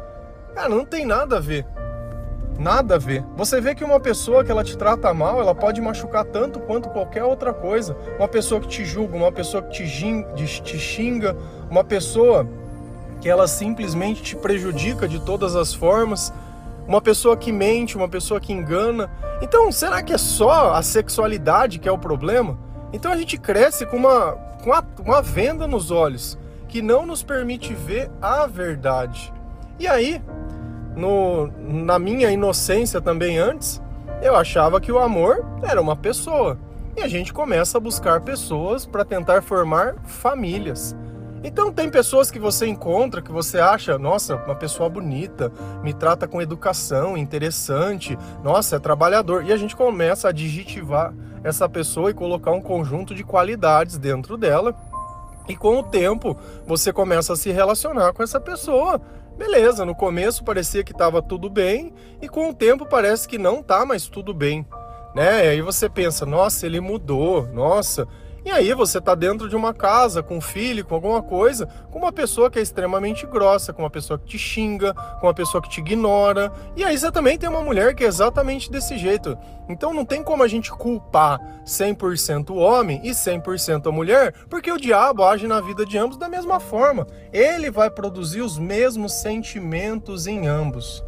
Cara, 0.54 0.68
não 0.68 0.84
tem 0.84 1.06
nada 1.06 1.38
a 1.38 1.40
ver. 1.40 1.64
Nada 2.58 2.96
a 2.96 2.98
ver. 2.98 3.24
Você 3.36 3.60
vê 3.60 3.74
que 3.74 3.84
uma 3.84 3.98
pessoa 3.98 4.44
que 4.44 4.50
ela 4.50 4.62
te 4.62 4.76
trata 4.76 5.12
mal, 5.12 5.40
ela 5.40 5.54
pode 5.54 5.80
machucar 5.80 6.24
tanto 6.24 6.60
quanto 6.60 6.88
qualquer 6.90 7.24
outra 7.24 7.52
coisa. 7.52 7.96
Uma 8.18 8.28
pessoa 8.28 8.60
que 8.60 8.68
te 8.68 8.84
julga, 8.84 9.16
uma 9.16 9.32
pessoa 9.32 9.62
que 9.62 9.82
te, 9.82 10.78
xinga, 10.78 11.36
uma 11.70 11.82
pessoa 11.82 12.46
que 13.20 13.28
ela 13.28 13.46
simplesmente 13.46 14.22
te 14.22 14.36
prejudica 14.36 15.08
de 15.08 15.20
todas 15.20 15.56
as 15.56 15.72
formas, 15.72 16.32
uma 16.86 17.00
pessoa 17.00 17.36
que 17.36 17.52
mente, 17.52 17.96
uma 17.96 18.08
pessoa 18.08 18.40
que 18.40 18.52
engana. 18.52 19.10
Então, 19.40 19.70
será 19.72 20.02
que 20.02 20.12
é 20.12 20.18
só 20.18 20.74
a 20.74 20.82
sexualidade 20.82 21.78
que 21.78 21.88
é 21.88 21.92
o 21.92 21.98
problema? 21.98 22.58
Então 22.92 23.10
a 23.10 23.16
gente 23.16 23.38
cresce 23.38 23.86
com 23.86 23.96
uma, 23.96 24.32
com 24.62 24.70
uma, 24.70 24.84
uma 25.04 25.22
venda 25.22 25.66
nos 25.66 25.90
olhos 25.90 26.38
que 26.68 26.82
não 26.82 27.06
nos 27.06 27.22
permite 27.22 27.74
ver 27.74 28.10
a 28.20 28.46
verdade. 28.46 29.32
E 29.78 29.86
aí, 29.86 30.22
no, 30.96 31.46
na 31.58 31.98
minha 31.98 32.30
inocência 32.30 33.00
também 33.00 33.38
antes, 33.38 33.80
eu 34.22 34.36
achava 34.36 34.80
que 34.80 34.92
o 34.92 34.98
amor 34.98 35.44
era 35.62 35.80
uma 35.80 35.96
pessoa. 35.96 36.58
E 36.96 37.00
a 37.00 37.08
gente 37.08 37.32
começa 37.32 37.78
a 37.78 37.80
buscar 37.80 38.20
pessoas 38.20 38.84
para 38.84 39.04
tentar 39.04 39.42
formar 39.42 39.96
famílias. 40.04 40.94
Então 41.44 41.72
tem 41.72 41.90
pessoas 41.90 42.30
que 42.30 42.38
você 42.38 42.66
encontra 42.66 43.20
que 43.20 43.32
você 43.32 43.58
acha, 43.58 43.98
nossa, 43.98 44.36
uma 44.36 44.54
pessoa 44.54 44.88
bonita, 44.88 45.50
me 45.82 45.92
trata 45.92 46.28
com 46.28 46.40
educação, 46.40 47.16
interessante, 47.16 48.16
nossa, 48.44 48.76
é 48.76 48.78
trabalhador. 48.78 49.44
E 49.44 49.52
a 49.52 49.56
gente 49.56 49.74
começa 49.74 50.28
a 50.28 50.30
adjetivar 50.30 51.12
essa 51.42 51.68
pessoa 51.68 52.10
e 52.10 52.14
colocar 52.14 52.52
um 52.52 52.60
conjunto 52.60 53.14
de 53.14 53.24
qualidades 53.24 53.98
dentro 53.98 54.36
dela. 54.36 54.74
E 55.48 55.56
com 55.56 55.78
o 55.78 55.82
tempo, 55.82 56.36
você 56.64 56.92
começa 56.92 57.32
a 57.32 57.36
se 57.36 57.50
relacionar 57.50 58.12
com 58.12 58.22
essa 58.22 58.38
pessoa. 58.38 59.00
Beleza, 59.42 59.84
no 59.84 59.92
começo 59.92 60.44
parecia 60.44 60.84
que 60.84 60.92
estava 60.92 61.20
tudo 61.20 61.50
bem 61.50 61.92
e 62.22 62.28
com 62.28 62.48
o 62.48 62.54
tempo 62.54 62.86
parece 62.86 63.26
que 63.26 63.36
não 63.36 63.60
tá 63.60 63.84
mais 63.84 64.06
tudo 64.06 64.32
bem, 64.32 64.64
né? 65.16 65.44
E 65.44 65.48
aí 65.48 65.60
você 65.60 65.88
pensa, 65.88 66.24
nossa, 66.24 66.64
ele 66.64 66.80
mudou, 66.80 67.48
nossa, 67.48 68.06
e 68.44 68.50
aí 68.50 68.74
você 68.74 68.98
está 68.98 69.14
dentro 69.14 69.48
de 69.48 69.54
uma 69.54 69.72
casa 69.72 70.22
com 70.22 70.38
um 70.38 70.40
filho, 70.40 70.84
com 70.84 70.94
alguma 70.94 71.22
coisa, 71.22 71.66
com 71.90 71.98
uma 71.98 72.12
pessoa 72.12 72.50
que 72.50 72.58
é 72.58 72.62
extremamente 72.62 73.24
grossa, 73.24 73.72
com 73.72 73.82
uma 73.82 73.90
pessoa 73.90 74.18
que 74.18 74.26
te 74.26 74.38
xinga, 74.38 74.92
com 75.20 75.26
uma 75.26 75.34
pessoa 75.34 75.62
que 75.62 75.68
te 75.68 75.80
ignora. 75.80 76.52
E 76.74 76.82
aí 76.82 76.98
você 76.98 77.12
também 77.12 77.38
tem 77.38 77.48
uma 77.48 77.62
mulher 77.62 77.94
que 77.94 78.04
é 78.04 78.06
exatamente 78.08 78.70
desse 78.70 78.98
jeito. 78.98 79.38
Então 79.68 79.94
não 79.94 80.04
tem 80.04 80.24
como 80.24 80.42
a 80.42 80.48
gente 80.48 80.72
culpar 80.72 81.40
100% 81.64 82.50
o 82.50 82.56
homem 82.56 83.00
e 83.04 83.10
100% 83.10 83.86
a 83.86 83.92
mulher, 83.92 84.34
porque 84.50 84.72
o 84.72 84.78
diabo 84.78 85.22
age 85.22 85.46
na 85.46 85.60
vida 85.60 85.86
de 85.86 85.96
ambos 85.96 86.16
da 86.16 86.28
mesma 86.28 86.58
forma. 86.58 87.06
Ele 87.32 87.70
vai 87.70 87.90
produzir 87.90 88.40
os 88.40 88.58
mesmos 88.58 89.12
sentimentos 89.12 90.26
em 90.26 90.48
ambos. 90.48 91.04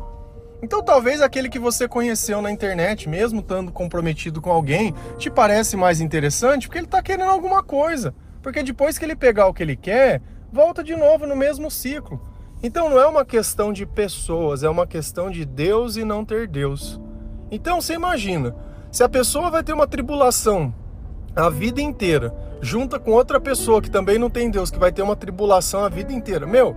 Então 0.64 0.82
talvez 0.82 1.20
aquele 1.20 1.50
que 1.50 1.58
você 1.58 1.86
conheceu 1.86 2.40
na 2.40 2.50
internet, 2.50 3.06
mesmo 3.06 3.40
estando 3.40 3.70
comprometido 3.70 4.40
com 4.40 4.50
alguém, 4.50 4.94
te 5.18 5.28
parece 5.28 5.76
mais 5.76 6.00
interessante 6.00 6.66
porque 6.66 6.78
ele 6.78 6.86
está 6.86 7.02
querendo 7.02 7.28
alguma 7.28 7.62
coisa. 7.62 8.14
Porque 8.42 8.62
depois 8.62 8.96
que 8.96 9.04
ele 9.04 9.14
pegar 9.14 9.46
o 9.46 9.52
que 9.52 9.62
ele 9.62 9.76
quer, 9.76 10.22
volta 10.50 10.82
de 10.82 10.96
novo 10.96 11.26
no 11.26 11.36
mesmo 11.36 11.70
ciclo. 11.70 12.18
Então 12.62 12.88
não 12.88 12.98
é 12.98 13.06
uma 13.06 13.26
questão 13.26 13.74
de 13.74 13.84
pessoas, 13.84 14.62
é 14.62 14.68
uma 14.70 14.86
questão 14.86 15.30
de 15.30 15.44
Deus 15.44 15.98
e 15.98 16.04
não 16.04 16.24
ter 16.24 16.48
Deus. 16.48 16.98
Então 17.50 17.78
você 17.78 17.92
imagina, 17.92 18.56
se 18.90 19.04
a 19.04 19.08
pessoa 19.08 19.50
vai 19.50 19.62
ter 19.62 19.74
uma 19.74 19.86
tribulação 19.86 20.74
a 21.36 21.50
vida 21.50 21.82
inteira, 21.82 22.34
junta 22.62 22.98
com 22.98 23.10
outra 23.10 23.38
pessoa 23.38 23.82
que 23.82 23.90
também 23.90 24.18
não 24.18 24.30
tem 24.30 24.50
Deus, 24.50 24.70
que 24.70 24.78
vai 24.78 24.90
ter 24.90 25.02
uma 25.02 25.14
tribulação 25.14 25.84
a 25.84 25.90
vida 25.90 26.10
inteira, 26.10 26.46
meu, 26.46 26.74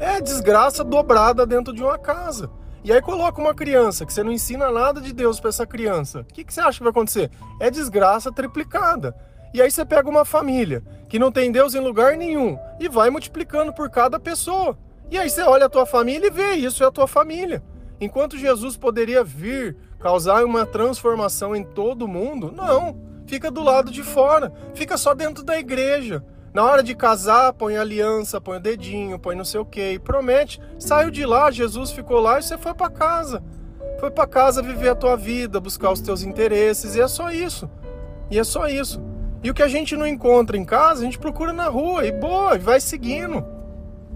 é 0.00 0.20
desgraça 0.20 0.82
dobrada 0.82 1.46
dentro 1.46 1.72
de 1.72 1.84
uma 1.84 1.96
casa. 1.96 2.50
E 2.84 2.92
aí 2.92 3.02
coloca 3.02 3.40
uma 3.40 3.54
criança 3.54 4.06
que 4.06 4.12
você 4.12 4.22
não 4.22 4.32
ensina 4.32 4.70
nada 4.70 5.00
de 5.00 5.12
Deus 5.12 5.40
para 5.40 5.50
essa 5.50 5.66
criança. 5.66 6.20
O 6.20 6.24
que, 6.24 6.44
que 6.44 6.54
você 6.54 6.60
acha 6.60 6.78
que 6.78 6.84
vai 6.84 6.90
acontecer? 6.90 7.30
É 7.60 7.70
desgraça 7.70 8.32
triplicada. 8.32 9.14
E 9.52 9.60
aí 9.60 9.70
você 9.70 9.84
pega 9.84 10.08
uma 10.08 10.24
família 10.24 10.82
que 11.08 11.18
não 11.18 11.32
tem 11.32 11.50
Deus 11.50 11.74
em 11.74 11.80
lugar 11.80 12.16
nenhum 12.16 12.58
e 12.78 12.88
vai 12.88 13.10
multiplicando 13.10 13.72
por 13.72 13.90
cada 13.90 14.20
pessoa. 14.20 14.78
E 15.10 15.18
aí 15.18 15.28
você 15.28 15.42
olha 15.42 15.66
a 15.66 15.70
tua 15.70 15.86
família 15.86 16.26
e 16.26 16.30
vê, 16.30 16.52
isso 16.54 16.84
é 16.84 16.86
a 16.86 16.90
tua 16.90 17.06
família. 17.06 17.62
Enquanto 18.00 18.38
Jesus 18.38 18.76
poderia 18.76 19.24
vir 19.24 19.76
causar 19.98 20.44
uma 20.44 20.64
transformação 20.66 21.56
em 21.56 21.64
todo 21.64 22.06
mundo, 22.06 22.52
não. 22.52 22.96
Fica 23.26 23.50
do 23.50 23.62
lado 23.62 23.90
de 23.90 24.02
fora, 24.02 24.52
fica 24.74 24.96
só 24.96 25.14
dentro 25.14 25.42
da 25.42 25.58
igreja. 25.58 26.24
Na 26.58 26.64
hora 26.64 26.82
de 26.82 26.92
casar, 26.92 27.52
põe 27.52 27.76
aliança, 27.76 28.40
põe 28.40 28.56
o 28.56 28.60
dedinho, 28.60 29.16
põe 29.16 29.36
não 29.36 29.44
sei 29.44 29.60
o 29.60 29.64
que, 29.64 29.92
e 29.92 29.98
promete. 30.00 30.60
Saiu 30.76 31.08
de 31.08 31.24
lá, 31.24 31.52
Jesus 31.52 31.92
ficou 31.92 32.18
lá 32.18 32.40
e 32.40 32.42
você 32.42 32.58
foi 32.58 32.74
para 32.74 32.90
casa. 32.90 33.40
Foi 34.00 34.10
para 34.10 34.26
casa 34.26 34.60
viver 34.60 34.88
a 34.88 34.96
tua 34.96 35.16
vida, 35.16 35.60
buscar 35.60 35.92
os 35.92 36.00
teus 36.00 36.24
interesses, 36.24 36.96
e 36.96 37.00
é 37.00 37.06
só 37.06 37.30
isso. 37.30 37.70
E 38.28 38.40
é 38.40 38.42
só 38.42 38.66
isso. 38.66 39.00
E 39.40 39.48
o 39.48 39.54
que 39.54 39.62
a 39.62 39.68
gente 39.68 39.96
não 39.96 40.04
encontra 40.04 40.56
em 40.56 40.64
casa, 40.64 41.02
a 41.02 41.04
gente 41.04 41.16
procura 41.16 41.52
na 41.52 41.68
rua, 41.68 42.04
e 42.04 42.10
boa, 42.10 42.56
e 42.56 42.58
vai 42.58 42.80
seguindo. 42.80 43.46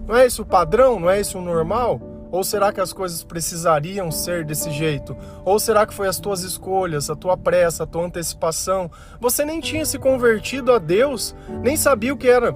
Não 0.05 0.17
é 0.17 0.25
isso 0.25 0.41
o 0.41 0.45
padrão? 0.45 0.99
Não 0.99 1.09
é 1.09 1.21
isso 1.21 1.39
o 1.39 1.41
normal? 1.41 2.01
Ou 2.33 2.43
será 2.43 2.73
que 2.73 2.81
as 2.81 2.91
coisas 2.91 3.23
precisariam 3.23 4.09
ser 4.09 4.43
desse 4.43 4.71
jeito? 4.71 5.15
Ou 5.45 5.59
será 5.59 5.85
que 5.85 5.93
foi 5.93 6.07
as 6.07 6.19
tuas 6.19 6.41
escolhas, 6.41 7.07
a 7.07 7.15
tua 7.15 7.37
pressa, 7.37 7.83
a 7.83 7.85
tua 7.85 8.07
antecipação? 8.07 8.89
Você 9.19 9.45
nem 9.45 9.59
tinha 9.59 9.85
se 9.85 9.99
convertido 9.99 10.71
a 10.71 10.79
Deus, 10.79 11.35
nem 11.61 11.77
sabia 11.77 12.11
o 12.11 12.17
que 12.17 12.27
era 12.27 12.51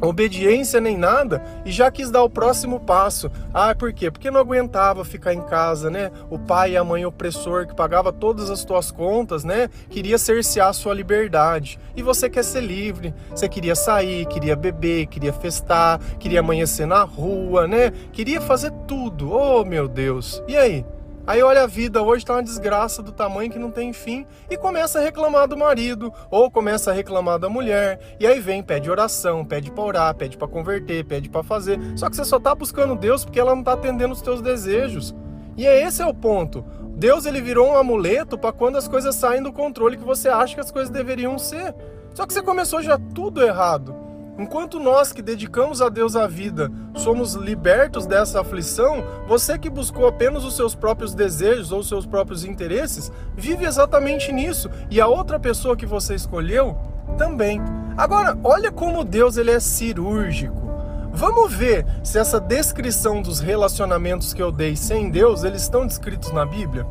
obediência 0.00 0.80
nem 0.80 0.96
nada 0.96 1.42
e 1.64 1.70
já 1.70 1.90
quis 1.90 2.10
dar 2.10 2.22
o 2.22 2.30
próximo 2.30 2.80
passo. 2.80 3.30
Ah, 3.52 3.74
por 3.74 3.92
quê? 3.92 4.10
Porque 4.10 4.30
não 4.30 4.40
aguentava 4.40 5.04
ficar 5.04 5.34
em 5.34 5.42
casa, 5.42 5.90
né? 5.90 6.10
O 6.30 6.38
pai 6.38 6.72
e 6.72 6.76
a 6.76 6.84
mãe 6.84 7.04
opressor 7.04 7.66
que 7.66 7.74
pagava 7.74 8.12
todas 8.12 8.50
as 8.50 8.64
tuas 8.64 8.90
contas, 8.90 9.44
né? 9.44 9.68
Queria 9.88 10.18
cercear 10.18 10.68
a 10.68 10.72
sua 10.72 10.94
liberdade. 10.94 11.78
E 11.94 12.02
você 12.02 12.28
quer 12.28 12.44
ser 12.44 12.60
livre. 12.60 13.14
Você 13.30 13.48
queria 13.48 13.74
sair, 13.74 14.26
queria 14.26 14.56
beber, 14.56 15.06
queria 15.06 15.32
festar, 15.32 15.98
queria 16.18 16.40
amanhecer 16.40 16.86
na 16.86 17.02
rua, 17.02 17.66
né? 17.66 17.90
Queria 18.12 18.40
fazer 18.40 18.70
tudo. 18.86 19.32
Oh, 19.32 19.64
meu 19.64 19.88
Deus. 19.88 20.42
E 20.46 20.56
aí? 20.56 20.84
Aí 21.26 21.42
olha 21.42 21.64
a 21.64 21.66
vida, 21.66 22.00
hoje 22.00 22.22
está 22.22 22.34
uma 22.34 22.42
desgraça 22.42 23.02
do 23.02 23.10
tamanho 23.10 23.50
que 23.50 23.58
não 23.58 23.72
tem 23.72 23.92
fim 23.92 24.24
e 24.48 24.56
começa 24.56 25.00
a 25.00 25.02
reclamar 25.02 25.48
do 25.48 25.56
marido 25.56 26.12
ou 26.30 26.48
começa 26.48 26.92
a 26.92 26.94
reclamar 26.94 27.36
da 27.36 27.48
mulher. 27.48 27.98
E 28.20 28.26
aí 28.26 28.38
vem, 28.38 28.62
pede 28.62 28.88
oração, 28.88 29.44
pede 29.44 29.72
para 29.72 29.82
orar, 29.82 30.14
pede 30.14 30.36
para 30.36 30.46
converter, 30.46 31.04
pede 31.04 31.28
para 31.28 31.42
fazer. 31.42 31.80
Só 31.96 32.08
que 32.08 32.14
você 32.14 32.24
só 32.24 32.36
está 32.36 32.54
buscando 32.54 32.94
Deus 32.94 33.24
porque 33.24 33.40
ela 33.40 33.52
não 33.52 33.60
está 33.60 33.72
atendendo 33.72 34.14
os 34.14 34.22
teus 34.22 34.40
desejos. 34.40 35.12
E 35.56 35.66
é 35.66 35.84
esse 35.84 36.00
é 36.00 36.06
o 36.06 36.14
ponto. 36.14 36.64
Deus 36.96 37.26
ele 37.26 37.40
virou 37.40 37.70
um 37.70 37.76
amuleto 37.76 38.38
para 38.38 38.52
quando 38.52 38.76
as 38.76 38.86
coisas 38.86 39.16
saem 39.16 39.42
do 39.42 39.52
controle 39.52 39.96
que 39.96 40.04
você 40.04 40.28
acha 40.28 40.54
que 40.54 40.60
as 40.60 40.70
coisas 40.70 40.90
deveriam 40.90 41.36
ser. 41.40 41.74
Só 42.14 42.24
que 42.24 42.32
você 42.32 42.40
começou 42.40 42.80
já 42.82 43.00
tudo 43.14 43.42
errado. 43.42 44.05
Enquanto 44.38 44.78
nós 44.78 45.12
que 45.12 45.22
dedicamos 45.22 45.80
a 45.80 45.88
Deus 45.88 46.14
a 46.14 46.26
vida 46.26 46.70
somos 46.94 47.34
libertos 47.34 48.04
dessa 48.06 48.40
aflição, 48.40 49.02
você 49.26 49.58
que 49.58 49.70
buscou 49.70 50.06
apenas 50.06 50.44
os 50.44 50.54
seus 50.54 50.74
próprios 50.74 51.14
desejos 51.14 51.72
ou 51.72 51.82
seus 51.82 52.04
próprios 52.04 52.44
interesses, 52.44 53.10
vive 53.34 53.64
exatamente 53.64 54.30
nisso. 54.32 54.70
E 54.90 55.00
a 55.00 55.06
outra 55.06 55.40
pessoa 55.40 55.76
que 55.76 55.86
você 55.86 56.14
escolheu 56.14 56.76
também. 57.16 57.62
Agora, 57.96 58.38
olha 58.44 58.70
como 58.70 59.04
Deus 59.04 59.38
ele 59.38 59.50
é 59.50 59.60
cirúrgico. 59.60 60.66
Vamos 61.12 61.54
ver 61.54 61.86
se 62.04 62.18
essa 62.18 62.38
descrição 62.38 63.22
dos 63.22 63.40
relacionamentos 63.40 64.34
que 64.34 64.42
eu 64.42 64.52
dei 64.52 64.76
sem 64.76 65.10
Deus, 65.10 65.44
eles 65.44 65.62
estão 65.62 65.86
descritos 65.86 66.30
na 66.30 66.44
Bíblia? 66.44 66.86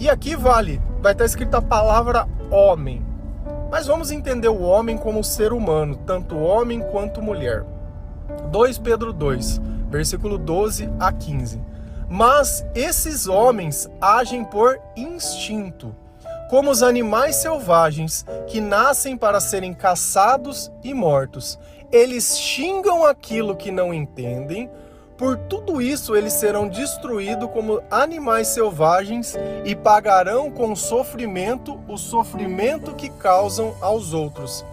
E 0.00 0.08
aqui 0.08 0.34
vale, 0.34 0.82
vai 1.00 1.12
estar 1.12 1.26
escrita 1.26 1.58
a 1.58 1.62
palavra 1.62 2.26
homem. 2.50 3.09
Mas 3.70 3.86
vamos 3.86 4.10
entender 4.10 4.48
o 4.48 4.62
homem 4.62 4.98
como 4.98 5.22
ser 5.22 5.52
humano, 5.52 5.94
tanto 6.04 6.36
homem 6.36 6.80
quanto 6.90 7.22
mulher. 7.22 7.64
2 8.50 8.78
Pedro 8.78 9.12
2, 9.12 9.60
versículo 9.88 10.36
12 10.36 10.90
a 10.98 11.12
15. 11.12 11.60
Mas 12.08 12.66
esses 12.74 13.28
homens 13.28 13.88
agem 14.00 14.44
por 14.44 14.80
instinto, 14.96 15.94
como 16.48 16.68
os 16.68 16.82
animais 16.82 17.36
selvagens 17.36 18.26
que 18.48 18.60
nascem 18.60 19.16
para 19.16 19.38
serem 19.38 19.72
caçados 19.72 20.72
e 20.82 20.92
mortos. 20.92 21.56
Eles 21.92 22.36
xingam 22.38 23.04
aquilo 23.04 23.54
que 23.54 23.70
não 23.70 23.94
entendem, 23.94 24.68
por 25.20 25.36
tudo 25.36 25.82
isso 25.82 26.16
eles 26.16 26.32
serão 26.32 26.66
destruídos 26.66 27.50
como 27.50 27.82
animais 27.90 28.48
selvagens 28.48 29.36
e 29.66 29.76
pagarão 29.76 30.50
com 30.50 30.74
sofrimento 30.74 31.78
o 31.86 31.98
sofrimento 31.98 32.94
que 32.94 33.10
causam 33.10 33.76
aos 33.82 34.14
outros. 34.14 34.64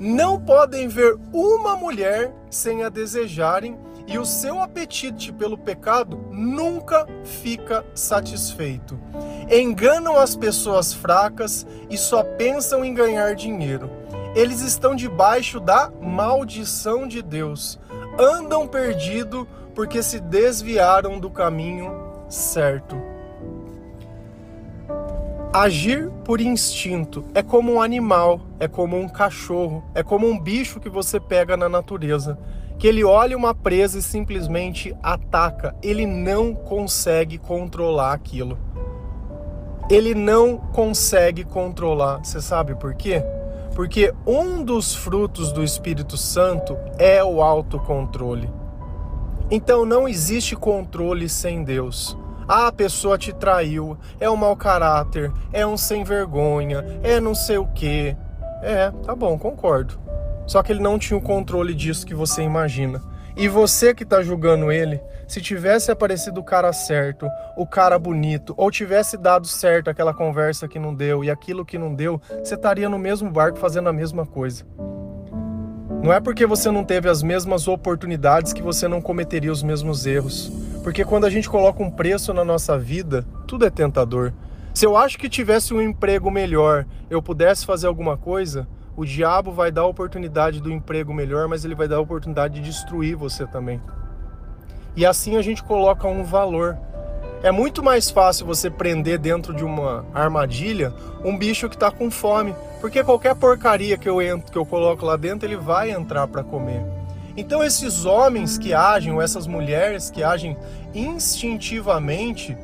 Não 0.00 0.40
podem 0.40 0.88
ver 0.88 1.18
uma 1.30 1.76
mulher 1.76 2.32
sem 2.50 2.82
a 2.82 2.88
desejarem, 2.88 3.76
e 4.06 4.18
o 4.18 4.24
seu 4.24 4.60
apetite 4.60 5.30
pelo 5.30 5.58
pecado 5.58 6.16
nunca 6.30 7.06
fica 7.22 7.84
satisfeito. 7.94 8.98
Enganam 9.50 10.16
as 10.16 10.34
pessoas 10.34 10.94
fracas 10.94 11.66
e 11.90 11.98
só 11.98 12.24
pensam 12.24 12.82
em 12.82 12.94
ganhar 12.94 13.34
dinheiro. 13.34 13.90
Eles 14.34 14.62
estão 14.62 14.94
debaixo 14.94 15.60
da 15.60 15.92
maldição 16.00 17.06
de 17.06 17.20
Deus, 17.20 17.78
andam 18.18 18.66
perdidos 18.66 19.46
porque 19.74 20.02
se 20.02 20.20
desviaram 20.20 21.18
do 21.18 21.30
caminho 21.30 21.90
certo. 22.28 22.96
Agir 25.52 26.10
por 26.24 26.40
instinto 26.40 27.24
é 27.34 27.42
como 27.42 27.74
um 27.74 27.82
animal, 27.82 28.40
é 28.58 28.66
como 28.66 28.98
um 28.98 29.06
cachorro, 29.06 29.84
é 29.94 30.02
como 30.02 30.26
um 30.26 30.38
bicho 30.38 30.80
que 30.80 30.88
você 30.88 31.20
pega 31.20 31.58
na 31.58 31.68
natureza, 31.68 32.38
que 32.78 32.86
ele 32.86 33.04
olha 33.04 33.36
uma 33.36 33.54
presa 33.54 33.98
e 33.98 34.02
simplesmente 34.02 34.96
ataca, 35.02 35.74
ele 35.82 36.06
não 36.06 36.54
consegue 36.54 37.36
controlar 37.36 38.14
aquilo. 38.14 38.58
Ele 39.90 40.14
não 40.14 40.56
consegue 40.56 41.44
controlar. 41.44 42.24
Você 42.24 42.40
sabe 42.40 42.74
por 42.74 42.94
quê? 42.94 43.22
Porque 43.74 44.12
um 44.26 44.62
dos 44.62 44.94
frutos 44.94 45.52
do 45.52 45.62
Espírito 45.62 46.16
Santo 46.16 46.76
é 46.98 47.22
o 47.24 47.42
autocontrole. 47.42 48.50
Então 49.50 49.84
não 49.84 50.08
existe 50.08 50.54
controle 50.56 51.28
sem 51.28 51.64
Deus. 51.64 52.16
Ah, 52.48 52.66
a 52.68 52.72
pessoa 52.72 53.16
te 53.16 53.32
traiu, 53.32 53.96
é 54.18 54.28
um 54.28 54.36
mau 54.36 54.56
caráter, 54.56 55.32
é 55.52 55.66
um 55.66 55.76
sem 55.76 56.04
vergonha, 56.04 56.84
é 57.02 57.20
não 57.20 57.34
sei 57.34 57.58
o 57.58 57.66
quê. 57.66 58.16
É, 58.62 58.90
tá 59.04 59.14
bom, 59.14 59.38
concordo. 59.38 59.98
Só 60.46 60.62
que 60.62 60.72
ele 60.72 60.80
não 60.80 60.98
tinha 60.98 61.16
o 61.16 61.22
controle 61.22 61.74
disso 61.74 62.06
que 62.06 62.14
você 62.14 62.42
imagina. 62.42 63.02
E 63.36 63.48
você 63.48 63.94
que 63.94 64.02
está 64.02 64.22
julgando 64.22 64.70
ele, 64.70 65.00
se 65.26 65.40
tivesse 65.40 65.90
aparecido 65.90 66.40
o 66.40 66.44
cara 66.44 66.72
certo, 66.72 67.26
o 67.56 67.66
cara 67.66 67.98
bonito, 67.98 68.52
ou 68.56 68.70
tivesse 68.70 69.16
dado 69.16 69.46
certo 69.46 69.88
aquela 69.88 70.12
conversa 70.12 70.68
que 70.68 70.78
não 70.78 70.94
deu 70.94 71.24
e 71.24 71.30
aquilo 71.30 71.64
que 71.64 71.78
não 71.78 71.94
deu, 71.94 72.20
você 72.42 72.54
estaria 72.54 72.88
no 72.88 72.98
mesmo 72.98 73.30
barco 73.30 73.58
fazendo 73.58 73.88
a 73.88 73.92
mesma 73.92 74.26
coisa. 74.26 74.64
Não 76.02 76.12
é 76.12 76.20
porque 76.20 76.44
você 76.44 76.70
não 76.70 76.84
teve 76.84 77.08
as 77.08 77.22
mesmas 77.22 77.68
oportunidades 77.68 78.52
que 78.52 78.60
você 78.60 78.88
não 78.88 79.00
cometeria 79.00 79.52
os 79.52 79.62
mesmos 79.62 80.04
erros. 80.04 80.52
Porque 80.82 81.04
quando 81.04 81.24
a 81.26 81.30
gente 81.30 81.48
coloca 81.48 81.82
um 81.82 81.90
preço 81.90 82.34
na 82.34 82.44
nossa 82.44 82.76
vida, 82.76 83.24
tudo 83.46 83.64
é 83.64 83.70
tentador. 83.70 84.32
Se 84.74 84.84
eu 84.84 84.96
acho 84.96 85.16
que 85.16 85.28
tivesse 85.28 85.72
um 85.72 85.80
emprego 85.80 86.30
melhor, 86.30 86.86
eu 87.08 87.22
pudesse 87.22 87.64
fazer 87.64 87.86
alguma 87.86 88.16
coisa, 88.16 88.66
o 88.96 89.04
diabo 89.04 89.52
vai 89.52 89.70
dar 89.70 89.82
a 89.82 89.86
oportunidade 89.86 90.60
do 90.60 90.70
emprego 90.70 91.14
melhor, 91.14 91.48
mas 91.48 91.64
ele 91.64 91.74
vai 91.74 91.88
dar 91.88 91.96
a 91.96 92.00
oportunidade 92.00 92.54
de 92.54 92.60
destruir 92.60 93.16
você 93.16 93.46
também. 93.46 93.80
E 94.94 95.06
assim 95.06 95.36
a 95.36 95.42
gente 95.42 95.62
coloca 95.62 96.06
um 96.06 96.22
valor. 96.22 96.76
É 97.42 97.50
muito 97.50 97.82
mais 97.82 98.10
fácil 98.10 98.46
você 98.46 98.70
prender 98.70 99.18
dentro 99.18 99.54
de 99.54 99.64
uma 99.64 100.04
armadilha 100.14 100.92
um 101.24 101.36
bicho 101.36 101.68
que 101.68 101.74
está 101.74 101.90
com 101.90 102.10
fome, 102.10 102.54
porque 102.80 103.02
qualquer 103.02 103.34
porcaria 103.34 103.96
que 103.96 104.08
eu 104.08 104.20
entro, 104.20 104.52
que 104.52 104.58
eu 104.58 104.66
coloco 104.66 105.04
lá 105.04 105.16
dentro, 105.16 105.46
ele 105.46 105.56
vai 105.56 105.90
entrar 105.90 106.28
para 106.28 106.44
comer. 106.44 106.84
Então 107.36 107.64
esses 107.64 108.04
homens 108.04 108.58
que 108.58 108.74
agem, 108.74 109.12
ou 109.12 109.22
essas 109.22 109.46
mulheres 109.46 110.10
que 110.10 110.22
agem 110.22 110.56
instintivamente, 110.94 112.56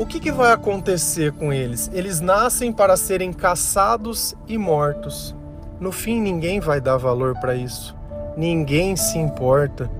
o 0.00 0.06
que, 0.06 0.18
que 0.18 0.32
vai 0.32 0.50
acontecer 0.50 1.30
com 1.32 1.52
eles? 1.52 1.90
Eles 1.92 2.22
nascem 2.22 2.72
para 2.72 2.96
serem 2.96 3.34
caçados 3.34 4.34
e 4.48 4.56
mortos. 4.56 5.36
No 5.78 5.92
fim, 5.92 6.18
ninguém 6.18 6.58
vai 6.58 6.80
dar 6.80 6.96
valor 6.96 7.38
para 7.38 7.54
isso. 7.54 7.94
Ninguém 8.34 8.96
se 8.96 9.18
importa. 9.18 9.90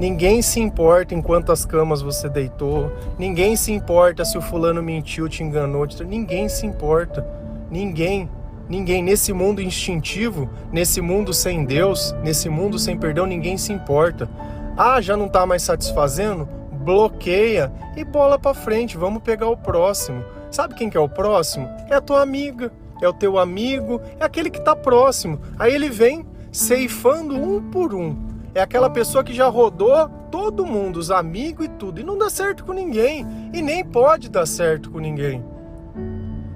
Ninguém 0.00 0.40
se 0.40 0.60
importa 0.60 1.14
em 1.14 1.20
quantas 1.20 1.66
camas 1.66 2.00
você 2.00 2.26
deitou. 2.26 2.90
Ninguém 3.18 3.54
se 3.54 3.70
importa 3.70 4.24
se 4.24 4.38
o 4.38 4.40
fulano 4.40 4.82
mentiu, 4.82 5.28
te 5.28 5.42
enganou. 5.42 5.86
Ninguém 6.06 6.48
se 6.48 6.64
importa. 6.64 7.22
Ninguém. 7.70 8.30
Ninguém. 8.66 9.02
Nesse 9.02 9.34
mundo 9.34 9.60
instintivo, 9.60 10.48
nesse 10.72 11.02
mundo 11.02 11.34
sem 11.34 11.66
Deus, 11.66 12.16
nesse 12.22 12.48
mundo 12.48 12.78
sem 12.78 12.96
perdão, 12.96 13.26
ninguém 13.26 13.58
se 13.58 13.74
importa. 13.74 14.26
Ah, 14.74 15.02
já 15.02 15.18
não 15.18 15.26
está 15.26 15.44
mais 15.44 15.62
satisfazendo? 15.62 16.48
Bloqueia 16.84 17.72
e 17.96 18.04
bola 18.04 18.38
para 18.38 18.54
frente, 18.54 18.96
vamos 18.96 19.22
pegar 19.22 19.48
o 19.48 19.56
próximo. 19.56 20.22
Sabe 20.50 20.74
quem 20.74 20.90
que 20.90 20.96
é 20.96 21.00
o 21.00 21.08
próximo? 21.08 21.68
É 21.90 21.94
a 21.94 22.00
tua 22.00 22.20
amiga, 22.20 22.70
é 23.00 23.08
o 23.08 23.12
teu 23.12 23.38
amigo, 23.38 24.00
é 24.20 24.24
aquele 24.24 24.50
que 24.50 24.58
está 24.58 24.76
próximo. 24.76 25.40
Aí 25.58 25.74
ele 25.74 25.88
vem 25.88 26.26
ceifando 26.52 27.34
um 27.34 27.60
por 27.70 27.94
um. 27.94 28.16
É 28.54 28.60
aquela 28.60 28.88
pessoa 28.88 29.24
que 29.24 29.32
já 29.32 29.48
rodou 29.48 30.08
todo 30.30 30.66
mundo, 30.66 30.98
os 30.98 31.10
amigos 31.10 31.66
e 31.66 31.68
tudo, 31.68 32.00
e 32.00 32.04
não 32.04 32.16
dá 32.16 32.30
certo 32.30 32.64
com 32.64 32.72
ninguém, 32.72 33.26
e 33.52 33.60
nem 33.60 33.84
pode 33.84 34.28
dar 34.28 34.46
certo 34.46 34.90
com 34.90 35.00
ninguém. 35.00 35.42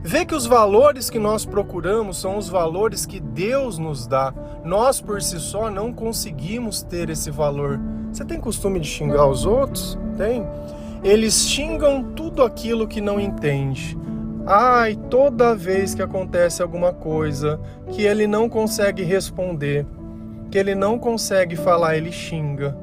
Vê 0.00 0.24
que 0.24 0.34
os 0.34 0.46
valores 0.46 1.10
que 1.10 1.18
nós 1.18 1.44
procuramos 1.44 2.20
são 2.20 2.38
os 2.38 2.48
valores 2.48 3.04
que 3.04 3.18
Deus 3.18 3.78
nos 3.78 4.06
dá. 4.06 4.32
Nós 4.64 5.00
por 5.00 5.20
si 5.20 5.40
só 5.40 5.70
não 5.70 5.92
conseguimos 5.92 6.82
ter 6.82 7.10
esse 7.10 7.30
valor. 7.30 7.80
Você 8.12 8.24
tem 8.24 8.40
costume 8.40 8.78
de 8.78 8.88
xingar 8.88 9.26
os 9.26 9.44
outros? 9.44 9.98
Tem. 10.18 10.46
Eles 11.02 11.48
xingam 11.48 12.02
tudo 12.02 12.42
aquilo 12.42 12.86
que 12.86 13.00
não 13.00 13.18
entende. 13.18 13.96
Ai, 14.46 14.96
toda 15.08 15.54
vez 15.54 15.94
que 15.94 16.02
acontece 16.02 16.60
alguma 16.60 16.92
coisa 16.92 17.58
que 17.90 18.02
ele 18.02 18.26
não 18.26 18.48
consegue 18.48 19.02
responder, 19.02 19.86
que 20.50 20.58
ele 20.58 20.74
não 20.74 20.98
consegue 20.98 21.56
falar, 21.56 21.96
ele 21.96 22.12
xinga 22.12 22.76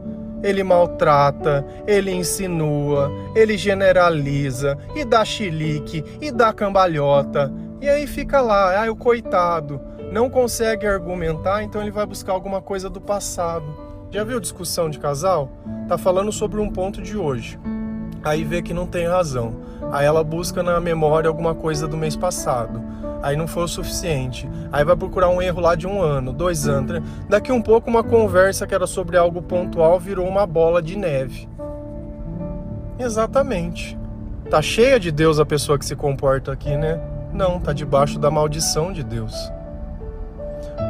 ele 0.46 0.64
maltrata, 0.64 1.66
ele 1.88 2.12
insinua, 2.12 3.12
ele 3.36 3.58
generaliza 3.58 4.78
e 4.96 5.04
dá 5.04 5.26
chilique 5.26 6.04
e 6.22 6.32
dá 6.32 6.54
cambalhota. 6.54 7.52
E 7.82 7.90
aí 7.90 8.06
fica 8.06 8.42
lá, 8.42 8.80
ai 8.80 8.90
o 8.90 8.96
coitado, 8.96 9.82
não 10.12 10.30
consegue 10.30 10.86
argumentar, 10.86 11.64
então 11.64 11.82
ele 11.82 11.92
vai 11.92 12.06
buscar 12.06 12.34
alguma 12.34 12.62
coisa 12.62 12.90
do 12.90 13.02
passado. 13.02 13.85
Já 14.16 14.24
viu 14.24 14.40
discussão 14.40 14.90
de 14.90 14.98
casal? 14.98 15.50
Tá 15.90 15.98
falando 15.98 16.32
sobre 16.32 16.62
um 16.62 16.70
ponto 16.70 17.02
de 17.02 17.18
hoje. 17.18 17.60
Aí 18.24 18.46
vê 18.46 18.62
que 18.62 18.74
não 18.74 18.88
tem 18.88 19.06
razão. 19.06 19.58
Aí 19.92 20.06
ela 20.06 20.24
busca 20.24 20.64
na 20.64 20.80
memória 20.80 21.28
alguma 21.28 21.54
coisa 21.54 21.86
do 21.86 21.98
mês 21.98 22.16
passado 22.16 22.82
aí 23.22 23.36
não 23.36 23.48
foi 23.48 23.64
o 23.64 23.68
suficiente. 23.68 24.48
Aí 24.72 24.86
vai 24.86 24.96
procurar 24.96 25.30
um 25.30 25.42
erro 25.42 25.60
lá 25.60 25.74
de 25.74 25.88
um 25.88 26.00
ano, 26.00 26.32
dois 26.32 26.68
anos. 26.68 26.92
Né? 26.92 27.04
Daqui 27.28 27.52
um 27.52 27.62
pouco, 27.62 27.90
uma 27.90 28.04
conversa 28.04 28.68
que 28.68 28.76
era 28.76 28.86
sobre 28.86 29.18
algo 29.18 29.42
pontual 29.42 30.00
virou 30.00 30.28
uma 30.28 30.46
bola 30.46 30.80
de 30.80 30.96
neve. 30.96 31.50
Exatamente. 33.00 33.98
Tá 34.48 34.62
cheia 34.62 35.00
de 35.00 35.12
Deus 35.12 35.40
a 35.40 35.46
pessoa 35.46 35.80
que 35.80 35.86
se 35.86 35.96
comporta 35.96 36.52
aqui, 36.52 36.78
né? 36.78 37.02
Não, 37.34 37.60
tá 37.60 37.74
debaixo 37.74 38.20
da 38.20 38.30
maldição 38.30 38.94
de 38.94 39.04
Deus. 39.04 39.34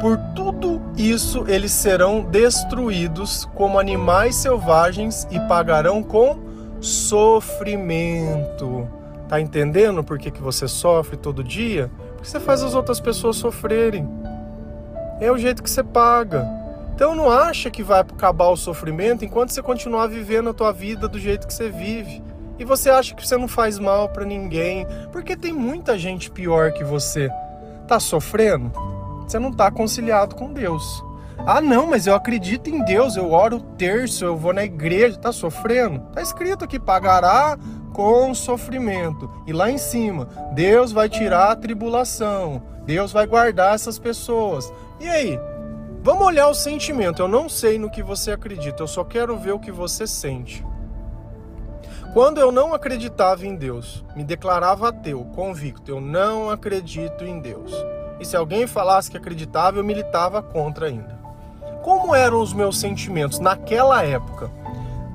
Por 0.00 0.18
tudo 0.34 0.80
isso 0.96 1.44
eles 1.48 1.72
serão 1.72 2.22
destruídos 2.22 3.44
como 3.54 3.78
animais 3.78 4.34
selvagens 4.34 5.26
e 5.30 5.40
pagarão 5.40 6.02
com 6.02 6.38
sofrimento. 6.80 8.88
Tá 9.28 9.40
entendendo 9.40 10.04
por 10.04 10.18
que, 10.18 10.30
que 10.30 10.42
você 10.42 10.68
sofre 10.68 11.16
todo 11.16 11.42
dia? 11.42 11.90
Porque 12.14 12.28
você 12.28 12.38
faz 12.38 12.62
as 12.62 12.74
outras 12.74 13.00
pessoas 13.00 13.36
sofrerem. 13.36 14.08
É 15.20 15.32
o 15.32 15.38
jeito 15.38 15.62
que 15.62 15.70
você 15.70 15.82
paga. 15.82 16.46
Então 16.94 17.14
não 17.14 17.30
acha 17.30 17.70
que 17.70 17.82
vai 17.82 18.00
acabar 18.00 18.48
o 18.48 18.56
sofrimento 18.56 19.24
enquanto 19.24 19.50
você 19.50 19.62
continuar 19.62 20.06
vivendo 20.06 20.50
a 20.50 20.54
tua 20.54 20.72
vida 20.72 21.08
do 21.08 21.18
jeito 21.18 21.46
que 21.46 21.52
você 21.52 21.68
vive. 21.68 22.22
E 22.58 22.64
você 22.64 22.88
acha 22.88 23.14
que 23.14 23.26
você 23.26 23.36
não 23.36 23.48
faz 23.48 23.78
mal 23.78 24.08
para 24.08 24.24
ninguém, 24.24 24.86
porque 25.12 25.36
tem 25.36 25.52
muita 25.52 25.98
gente 25.98 26.30
pior 26.30 26.72
que 26.72 26.82
você. 26.82 27.30
Tá 27.86 28.00
sofrendo? 28.00 28.72
Você 29.26 29.38
não 29.38 29.52
tá 29.52 29.70
conciliado 29.70 30.36
com 30.36 30.52
Deus. 30.52 31.04
Ah, 31.38 31.60
não, 31.60 31.86
mas 31.86 32.06
eu 32.06 32.14
acredito 32.14 32.70
em 32.70 32.82
Deus, 32.84 33.16
eu 33.16 33.30
oro 33.32 33.60
terço, 33.78 34.24
eu 34.24 34.36
vou 34.36 34.52
na 34.52 34.64
igreja. 34.64 35.18
Tá 35.18 35.32
sofrendo? 35.32 36.00
Tá 36.12 36.22
escrito 36.22 36.64
aqui: 36.64 36.78
pagará 36.78 37.58
com 37.92 38.34
sofrimento. 38.34 39.30
E 39.46 39.52
lá 39.52 39.70
em 39.70 39.78
cima, 39.78 40.28
Deus 40.54 40.92
vai 40.92 41.08
tirar 41.08 41.50
a 41.50 41.56
tribulação, 41.56 42.62
Deus 42.84 43.12
vai 43.12 43.26
guardar 43.26 43.74
essas 43.74 43.98
pessoas. 43.98 44.72
E 45.00 45.08
aí? 45.08 45.38
Vamos 46.02 46.26
olhar 46.26 46.46
o 46.48 46.54
sentimento. 46.54 47.20
Eu 47.20 47.26
não 47.26 47.48
sei 47.48 47.78
no 47.78 47.90
que 47.90 48.02
você 48.02 48.30
acredita, 48.30 48.82
eu 48.82 48.86
só 48.86 49.02
quero 49.02 49.36
ver 49.36 49.52
o 49.52 49.58
que 49.58 49.72
você 49.72 50.06
sente. 50.06 50.64
Quando 52.12 52.38
eu 52.38 52.52
não 52.52 52.72
acreditava 52.72 53.46
em 53.46 53.56
Deus, 53.56 54.04
me 54.14 54.24
declarava 54.24 54.88
ateu, 54.88 55.24
convicto, 55.34 55.90
eu 55.90 56.00
não 56.00 56.48
acredito 56.48 57.24
em 57.24 57.40
Deus. 57.40 57.72
E 58.18 58.24
se 58.24 58.36
alguém 58.36 58.66
falasse 58.66 59.10
que 59.10 59.16
acreditava, 59.16 59.78
eu 59.78 59.84
militava 59.84 60.42
contra 60.42 60.86
ainda. 60.86 61.16
Como 61.82 62.14
eram 62.14 62.40
os 62.40 62.52
meus 62.52 62.78
sentimentos 62.80 63.38
naquela 63.38 64.02
época? 64.02 64.50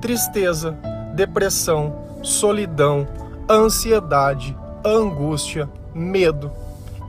Tristeza, 0.00 0.76
depressão, 1.14 1.94
solidão, 2.22 3.06
ansiedade, 3.50 4.56
angústia, 4.84 5.68
medo, 5.94 6.50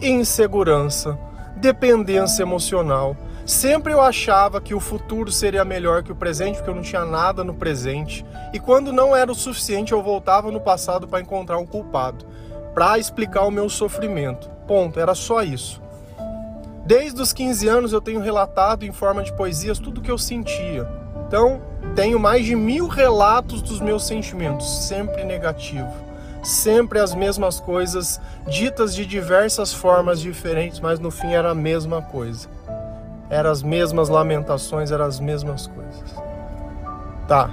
insegurança, 0.02 1.18
dependência 1.56 2.44
emocional. 2.44 3.16
Sempre 3.46 3.94
eu 3.94 4.02
achava 4.02 4.62
que 4.62 4.74
o 4.74 4.80
futuro 4.80 5.32
seria 5.32 5.66
melhor 5.66 6.02
que 6.02 6.12
o 6.12 6.16
presente, 6.16 6.56
porque 6.56 6.70
eu 6.70 6.76
não 6.76 6.82
tinha 6.82 7.06
nada 7.06 7.44
no 7.44 7.54
presente. 7.54 8.26
E 8.54 8.60
quando 8.60 8.94
não 8.94 9.16
era 9.16 9.32
o 9.32 9.36
suficiente, 9.36 9.92
eu 9.92 10.02
voltava 10.02 10.52
no 10.52 10.62
passado 10.62 11.08
para 11.08 11.22
encontrar 11.22 11.58
um 11.58 11.66
culpado, 11.66 12.26
para 12.74 12.98
explicar 12.98 13.44
o 13.46 13.52
meu 13.52 13.70
sofrimento. 13.70 14.50
Ponto, 14.68 15.00
era 15.00 15.14
só 15.14 15.44
isso. 15.44 15.83
Desde 16.86 17.22
os 17.22 17.32
15 17.32 17.68
anos 17.68 17.94
eu 17.94 18.02
tenho 18.02 18.20
relatado 18.20 18.84
em 18.84 18.92
forma 18.92 19.24
de 19.24 19.32
poesias 19.34 19.80
tudo 19.80 20.00
o 20.00 20.02
que 20.02 20.12
eu 20.12 20.18
sentia. 20.18 20.88
Então, 21.26 21.62
tenho 21.96 22.20
mais 22.20 22.46
de 22.46 22.56
mil 22.56 22.88
relatos 22.88 23.62
dos 23.62 23.80
meus 23.80 24.06
sentimentos, 24.06 24.88
sempre 24.88 25.24
negativo. 25.24 25.92
Sempre 26.44 27.00
as 27.00 27.16
mesmas 27.16 27.58
coisas, 27.60 28.20
ditas 28.48 28.94
de 28.94 29.06
diversas 29.06 29.74
formas 29.74 30.20
diferentes, 30.20 30.82
mas 30.82 31.00
no 31.00 31.10
fim 31.10 31.32
era 31.34 31.52
a 31.52 31.56
mesma 31.56 32.02
coisa. 32.02 32.50
Eram 33.30 33.50
as 33.50 33.64
mesmas 33.64 34.10
lamentações, 34.10 34.92
eram 34.92 35.06
as 35.06 35.22
mesmas 35.22 35.68
coisas. 35.68 36.16
Tá. 37.30 37.50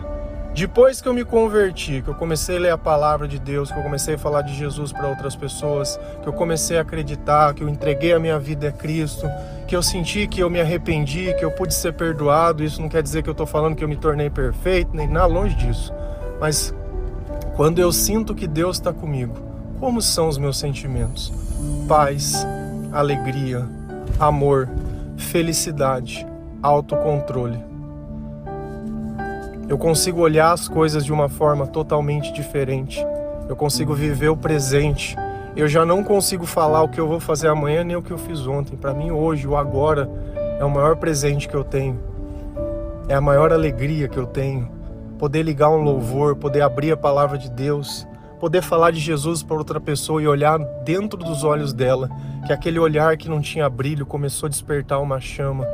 Depois 0.54 1.00
que 1.00 1.08
eu 1.08 1.14
me 1.14 1.24
converti, 1.24 2.02
que 2.02 2.08
eu 2.08 2.14
comecei 2.14 2.56
a 2.56 2.60
ler 2.60 2.70
a 2.70 2.78
palavra 2.78 3.28
de 3.28 3.38
Deus, 3.38 3.70
que 3.70 3.78
eu 3.78 3.82
comecei 3.82 4.16
a 4.16 4.18
falar 4.18 4.42
de 4.42 4.52
Jesus 4.54 4.92
para 4.92 5.08
outras 5.08 5.36
pessoas, 5.36 5.98
que 6.22 6.28
eu 6.28 6.32
comecei 6.32 6.76
a 6.76 6.82
acreditar, 6.82 7.54
que 7.54 7.62
eu 7.62 7.68
entreguei 7.68 8.12
a 8.12 8.18
minha 8.18 8.38
vida 8.38 8.68
a 8.68 8.72
Cristo, 8.72 9.30
que 9.68 9.76
eu 9.76 9.82
senti 9.82 10.26
que 10.26 10.40
eu 10.40 10.50
me 10.50 10.60
arrependi, 10.60 11.32
que 11.38 11.44
eu 11.44 11.52
pude 11.52 11.72
ser 11.72 11.92
perdoado, 11.92 12.64
isso 12.64 12.82
não 12.82 12.88
quer 12.88 13.02
dizer 13.02 13.22
que 13.22 13.28
eu 13.28 13.32
estou 13.32 13.46
falando 13.46 13.76
que 13.76 13.84
eu 13.84 13.88
me 13.88 13.96
tornei 13.96 14.28
perfeito, 14.28 14.94
nem 14.94 15.06
nada 15.06 15.26
longe 15.26 15.54
disso. 15.54 15.94
Mas 16.40 16.74
quando 17.54 17.78
eu 17.78 17.92
sinto 17.92 18.34
que 18.34 18.48
Deus 18.48 18.76
está 18.76 18.92
comigo, 18.92 19.34
como 19.78 20.02
são 20.02 20.28
os 20.28 20.36
meus 20.36 20.58
sentimentos? 20.58 21.32
Paz, 21.86 22.44
alegria, 22.92 23.66
amor, 24.18 24.68
felicidade, 25.16 26.26
autocontrole 26.60 27.69
eu 29.70 29.78
consigo 29.78 30.20
olhar 30.20 30.50
as 30.50 30.66
coisas 30.66 31.04
de 31.04 31.12
uma 31.12 31.28
forma 31.28 31.64
totalmente 31.64 32.32
diferente. 32.32 33.06
Eu 33.48 33.54
consigo 33.54 33.94
viver 33.94 34.28
o 34.28 34.36
presente. 34.36 35.16
Eu 35.54 35.68
já 35.68 35.86
não 35.86 36.02
consigo 36.02 36.44
falar 36.44 36.82
o 36.82 36.88
que 36.88 37.00
eu 37.00 37.06
vou 37.06 37.20
fazer 37.20 37.46
amanhã 37.46 37.84
nem 37.84 37.94
o 37.94 38.02
que 38.02 38.10
eu 38.10 38.18
fiz 38.18 38.48
ontem. 38.48 38.76
Para 38.76 38.92
mim, 38.92 39.12
hoje, 39.12 39.46
o 39.46 39.56
agora, 39.56 40.10
é 40.58 40.64
o 40.64 40.70
maior 40.70 40.96
presente 40.96 41.48
que 41.48 41.54
eu 41.54 41.62
tenho. 41.62 42.00
É 43.08 43.14
a 43.14 43.20
maior 43.20 43.52
alegria 43.52 44.08
que 44.08 44.16
eu 44.16 44.26
tenho. 44.26 44.68
Poder 45.16 45.44
ligar 45.44 45.70
um 45.70 45.82
louvor, 45.82 46.34
poder 46.34 46.62
abrir 46.62 46.90
a 46.90 46.96
palavra 46.96 47.38
de 47.38 47.48
Deus, 47.48 48.08
poder 48.40 48.62
falar 48.62 48.90
de 48.90 48.98
Jesus 48.98 49.40
para 49.40 49.54
outra 49.54 49.80
pessoa 49.80 50.20
e 50.20 50.26
olhar 50.26 50.58
dentro 50.82 51.16
dos 51.16 51.44
olhos 51.44 51.72
dela, 51.72 52.10
que 52.44 52.52
aquele 52.52 52.80
olhar 52.80 53.16
que 53.16 53.28
não 53.28 53.40
tinha 53.40 53.70
brilho 53.70 54.04
começou 54.04 54.48
a 54.48 54.50
despertar 54.50 54.98
uma 54.98 55.20
chama 55.20 55.64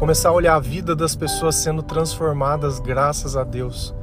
começar 0.00 0.30
a 0.30 0.32
olhar 0.32 0.54
a 0.54 0.60
vida 0.60 0.96
das 0.96 1.14
pessoas 1.14 1.56
sendo 1.56 1.82
transformadas 1.82 2.80
graças 2.80 3.36
a 3.36 3.44
Deus. 3.44 3.94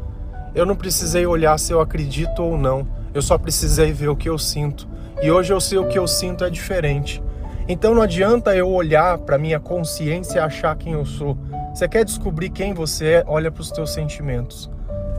Eu 0.53 0.63
não 0.63 0.75
precisei 0.75 1.25
olhar 1.25 1.57
se 1.57 1.73
eu 1.73 1.81
acredito 1.81 2.43
ou 2.43 2.55
não, 2.55 2.87
eu 3.15 3.21
só 3.23 3.35
precisei 3.35 3.91
ver 3.91 4.07
o 4.07 4.15
que 4.15 4.29
eu 4.29 4.37
sinto. 4.37 4.87
E 5.23 5.31
hoje 5.31 5.51
eu 5.51 5.59
sei 5.59 5.79
o 5.79 5.87
que 5.87 5.97
eu 5.97 6.07
sinto 6.07 6.45
é 6.45 6.51
diferente. 6.51 7.19
Então 7.67 7.95
não 7.95 8.03
adianta 8.03 8.55
eu 8.55 8.69
olhar 8.69 9.17
para 9.17 9.39
minha 9.39 9.59
consciência 9.59 10.37
e 10.37 10.39
achar 10.39 10.75
quem 10.75 10.93
eu 10.93 11.03
sou. 11.03 11.35
Você 11.73 11.87
quer 11.87 12.05
descobrir 12.05 12.51
quem 12.51 12.75
você 12.75 13.13
é? 13.13 13.23
Olha 13.25 13.49
para 13.49 13.61
os 13.61 13.71
teus 13.71 13.91
sentimentos. 13.91 14.69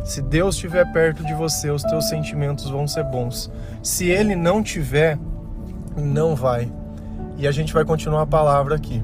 Se 0.05 0.23
Deus 0.23 0.55
estiver 0.55 0.85
perto 0.93 1.27
de 1.27 1.35
você, 1.35 1.71
os 1.73 1.83
teus 1.83 2.09
sentimentos 2.09 2.71
vão 2.71 2.87
ser 2.87 3.03
bons. 3.03 3.51
Se 3.83 4.09
Ele 4.09 4.37
não 4.37 4.63
tiver, 4.63 5.19
não 5.97 6.37
vai. 6.37 6.71
E 7.37 7.49
a 7.49 7.51
gente 7.51 7.75
vai 7.75 7.85
continuar 7.85 8.23
a 8.23 8.27
palavra 8.27 8.77
aqui 8.77 9.03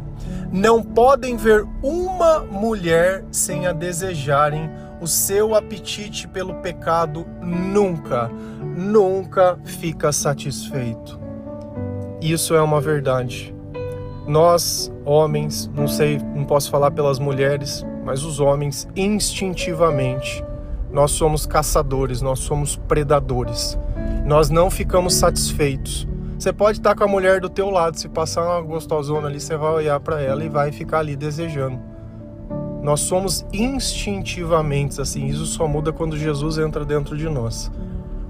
não 0.55 0.81
podem 0.81 1.37
ver 1.37 1.67
uma 1.83 2.39
mulher 2.39 3.25
sem 3.33 3.67
a 3.67 3.73
desejarem. 3.73 4.71
O 5.01 5.07
seu 5.07 5.53
apetite 5.53 6.29
pelo 6.29 6.55
pecado 6.55 7.27
nunca, 7.43 8.31
nunca 8.63 9.59
fica 9.65 10.13
satisfeito. 10.13 11.19
Isso 12.21 12.55
é 12.55 12.63
uma 12.63 12.81
verdade. 12.81 13.53
Nós, 14.29 14.93
homens, 15.05 15.69
não 15.75 15.89
sei, 15.89 16.19
não 16.19 16.45
posso 16.45 16.71
falar 16.71 16.93
pelas 16.93 17.19
mulheres, 17.19 17.85
mas 18.05 18.23
os 18.23 18.39
homens, 18.39 18.89
instintivamente, 18.95 20.43
nós 20.89 21.11
somos 21.11 21.47
caçadores, 21.47 22.23
nós 22.23 22.39
somos 22.39 22.77
predadores. 22.77 23.77
Nós 24.25 24.51
não 24.51 24.71
ficamos 24.71 25.15
satisfeitos 25.15 26.07
você 26.39 26.53
pode 26.53 26.79
estar 26.79 26.95
com 26.95 27.05
a 27.05 27.09
mulher 27.09 27.41
do 27.41 27.49
teu 27.49 27.71
lado, 27.71 27.99
se 27.99 28.09
passar 28.09 28.45
uma 28.45 28.61
gostosona 28.61 29.29
ali, 29.29 29.41
você 29.41 29.57
vai 29.57 29.73
olhar 29.73 30.01
para 30.01 30.21
ela 30.21 30.45
e 30.45 30.49
vai 30.49 30.73
ficar 30.73 30.99
ali 30.99 31.17
desejando. 31.17 31.79
Nós 32.83 33.01
somos 33.01 33.47
instintivamente 33.53 35.01
assim, 35.01 35.27
isso 35.27 35.47
só 35.47 35.67
muda 35.67 35.93
quando 35.93 36.19
Jesus 36.19 36.59
entra 36.59 36.85
dentro 36.85 37.17
de 37.17 37.29
nós. 37.29 37.71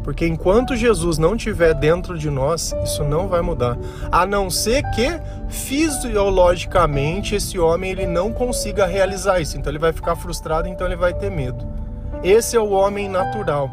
Porque 0.04 0.26
enquanto 0.26 0.76
Jesus 0.76 1.16
não 1.16 1.34
estiver 1.34 1.72
dentro 1.72 2.18
de 2.18 2.30
nós, 2.30 2.74
isso 2.84 3.02
não 3.02 3.26
vai 3.26 3.40
mudar. 3.40 3.78
A 4.12 4.26
não 4.26 4.50
ser 4.50 4.82
que 4.90 5.08
fisiologicamente 5.48 7.34
esse 7.34 7.58
homem 7.58 7.90
ele 7.90 8.06
não 8.06 8.30
consiga 8.30 8.84
realizar 8.84 9.40
isso. 9.40 9.56
Então 9.56 9.72
ele 9.72 9.78
vai 9.78 9.94
ficar 9.94 10.14
frustrado, 10.14 10.68
então 10.68 10.86
ele 10.86 10.94
vai 10.94 11.14
ter 11.14 11.30
medo. 11.30 11.66
Esse 12.22 12.54
é 12.54 12.60
o 12.60 12.70
homem 12.70 13.08
natural. 13.08 13.70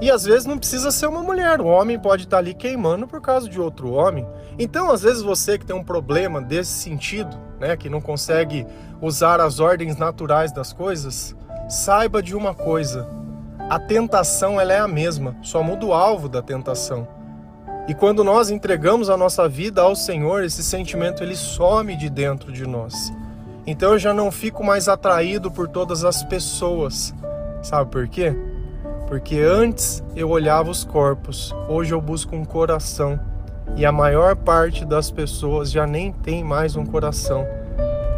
E 0.00 0.10
às 0.10 0.24
vezes 0.24 0.46
não 0.46 0.56
precisa 0.56 0.90
ser 0.90 1.06
uma 1.06 1.22
mulher, 1.22 1.60
o 1.60 1.66
homem 1.66 1.98
pode 1.98 2.24
estar 2.24 2.38
ali 2.38 2.54
queimando 2.54 3.06
por 3.06 3.20
causa 3.20 3.48
de 3.48 3.60
outro 3.60 3.92
homem. 3.92 4.26
Então, 4.58 4.90
às 4.90 5.02
vezes 5.02 5.22
você 5.22 5.58
que 5.58 5.66
tem 5.66 5.76
um 5.76 5.84
problema 5.84 6.40
desse 6.40 6.72
sentido, 6.72 7.36
né, 7.58 7.76
que 7.76 7.90
não 7.90 8.00
consegue 8.00 8.66
usar 9.00 9.40
as 9.40 9.60
ordens 9.60 9.96
naturais 9.96 10.52
das 10.52 10.72
coisas, 10.72 11.36
saiba 11.68 12.22
de 12.22 12.34
uma 12.34 12.54
coisa: 12.54 13.06
a 13.68 13.78
tentação 13.78 14.58
ela 14.58 14.72
é 14.72 14.78
a 14.78 14.88
mesma, 14.88 15.36
só 15.42 15.62
muda 15.62 15.84
o 15.84 15.92
alvo 15.92 16.28
da 16.28 16.40
tentação. 16.40 17.06
E 17.86 17.94
quando 17.94 18.24
nós 18.24 18.50
entregamos 18.50 19.10
a 19.10 19.16
nossa 19.16 19.48
vida 19.48 19.82
ao 19.82 19.94
Senhor, 19.94 20.44
esse 20.44 20.62
sentimento 20.62 21.22
ele 21.22 21.34
some 21.36 21.96
de 21.96 22.08
dentro 22.08 22.52
de 22.52 22.66
nós. 22.66 23.12
Então 23.66 23.92
eu 23.92 23.98
já 23.98 24.14
não 24.14 24.30
fico 24.30 24.64
mais 24.64 24.88
atraído 24.88 25.50
por 25.50 25.68
todas 25.68 26.04
as 26.04 26.22
pessoas. 26.22 27.14
Sabe 27.62 27.90
por 27.90 28.08
quê? 28.08 28.34
Porque 29.10 29.40
antes 29.40 30.04
eu 30.14 30.30
olhava 30.30 30.70
os 30.70 30.84
corpos, 30.84 31.52
hoje 31.68 31.92
eu 31.92 32.00
busco 32.00 32.36
um 32.36 32.44
coração. 32.44 33.18
E 33.76 33.84
a 33.84 33.90
maior 33.90 34.36
parte 34.36 34.84
das 34.84 35.10
pessoas 35.10 35.68
já 35.68 35.84
nem 35.84 36.12
tem 36.12 36.44
mais 36.44 36.76
um 36.76 36.86
coração. 36.86 37.44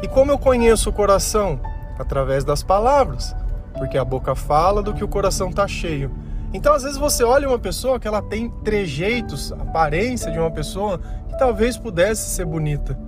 E 0.03 0.07
como 0.07 0.31
eu 0.31 0.39
conheço 0.39 0.91
o 0.91 0.93
coração? 0.93 1.59
Através 1.99 2.45
das 2.45 2.63
palavras. 2.63 3.35
Porque 3.73 3.97
a 3.97 4.05
boca 4.05 4.35
fala 4.35 4.83
do 4.83 4.93
que 4.93 5.03
o 5.03 5.09
coração 5.09 5.49
está 5.49 5.67
cheio. 5.67 6.11
Então, 6.53 6.75
às 6.75 6.83
vezes, 6.83 6.99
você 6.99 7.25
olha 7.25 7.49
uma 7.49 7.59
pessoa 7.59 7.99
que 7.99 8.07
ela 8.07 8.21
tem 8.21 8.51
trejeitos, 8.63 9.51
aparência 9.53 10.31
de 10.31 10.39
uma 10.39 10.51
pessoa 10.51 11.01
que 11.27 11.39
talvez 11.39 11.79
pudesse 11.79 12.29
ser 12.29 12.45
bonita. 12.45 12.99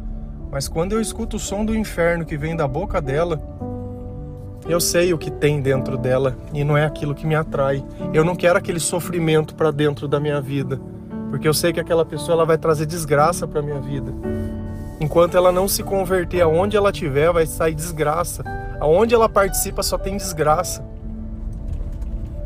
Mas 0.50 0.68
quando 0.68 0.92
eu 0.92 1.02
escuto 1.02 1.36
o 1.36 1.40
som 1.40 1.62
do 1.62 1.76
inferno 1.76 2.24
que 2.24 2.38
vem 2.38 2.56
da 2.56 2.66
boca 2.66 2.98
dela, 3.02 3.38
eu 4.66 4.80
sei 4.80 5.12
o 5.12 5.18
que 5.18 5.30
tem 5.30 5.60
dentro 5.60 5.98
dela 5.98 6.36
e 6.52 6.64
não 6.64 6.76
é 6.76 6.86
aquilo 6.86 7.14
que 7.14 7.26
me 7.26 7.34
atrai. 7.34 7.84
Eu 8.14 8.24
não 8.24 8.34
quero 8.34 8.58
aquele 8.58 8.80
sofrimento 8.80 9.54
para 9.54 9.70
dentro 9.70 10.08
da 10.08 10.18
minha 10.18 10.40
vida, 10.40 10.80
porque 11.30 11.46
eu 11.46 11.52
sei 11.52 11.72
que 11.72 11.80
aquela 11.80 12.04
pessoa 12.04 12.36
ela 12.36 12.46
vai 12.46 12.56
trazer 12.56 12.86
desgraça 12.86 13.46
para 13.46 13.60
minha 13.60 13.80
vida. 13.80 14.10
Enquanto 15.00 15.36
ela 15.36 15.52
não 15.52 15.68
se 15.68 15.82
converter 15.82 16.40
aonde 16.40 16.76
ela 16.76 16.90
estiver, 16.90 17.30
vai 17.30 17.46
sair 17.46 17.74
desgraça. 17.74 18.42
Aonde 18.80 19.14
ela 19.14 19.28
participa 19.28 19.82
só 19.82 19.98
tem 19.98 20.16
desgraça. 20.16 20.82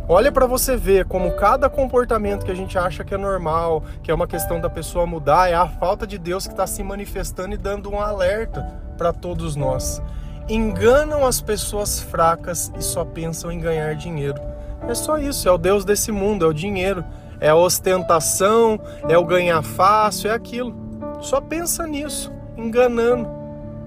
Olha 0.09 0.33
para 0.33 0.47
você 0.47 0.77
ver 0.77 1.05
como 1.05 1.33
cada 1.33 1.69
comportamento 1.69 2.45
que 2.45 2.51
a 2.51 2.55
gente 2.55 2.77
acha 2.79 3.05
que 3.05 3.15
é 3.15 3.19
normal, 3.19 3.85
que 4.03 4.11
é 4.11 4.15
uma 4.15 4.27
questão 4.27 4.59
da 4.59 4.71
pessoa 4.71 5.07
mudar, 5.07 5.51
é 5.51 5.55
a 5.55 5.69
falta 5.69 6.07
de 6.07 6.19
Deus 6.19 6.47
que 6.47 6.53
está 6.55 6.67
se 6.67 6.83
manifestando 6.83 7.55
e 7.55 7.59
dando 7.59 7.91
um 7.91 8.01
alerta 8.01 8.63
para 8.97 9.13
todos 9.13 9.55
nós 9.55 10.03
enganam 10.49 11.27
as 11.27 11.41
pessoas 11.41 12.01
fracas 12.01 12.73
e 12.79 12.83
só 12.83 13.05
pensam 13.05 13.53
em 13.53 13.61
ganhar 13.61 13.95
dinheiro. 13.95 14.41
É 14.89 14.95
só 14.95 15.19
isso, 15.19 15.49
é 15.49 15.53
o 15.53 15.59
Deus 15.59 15.85
desse 15.85 16.11
mundo, 16.11 16.45
é 16.45 16.49
o 16.49 16.53
dinheiro, 16.53 17.05
é 17.41 17.51
a 17.51 17.57
ostentação, 17.57 18.81
é 19.09 19.19
o 19.19 19.25
ganhar 19.25 19.63
fácil, 19.63 20.31
é 20.31 20.35
aquilo. 20.35 20.75
Só 21.21 21.41
pensa 21.41 21.87
nisso, 21.87 22.33
enganando, 22.57 23.29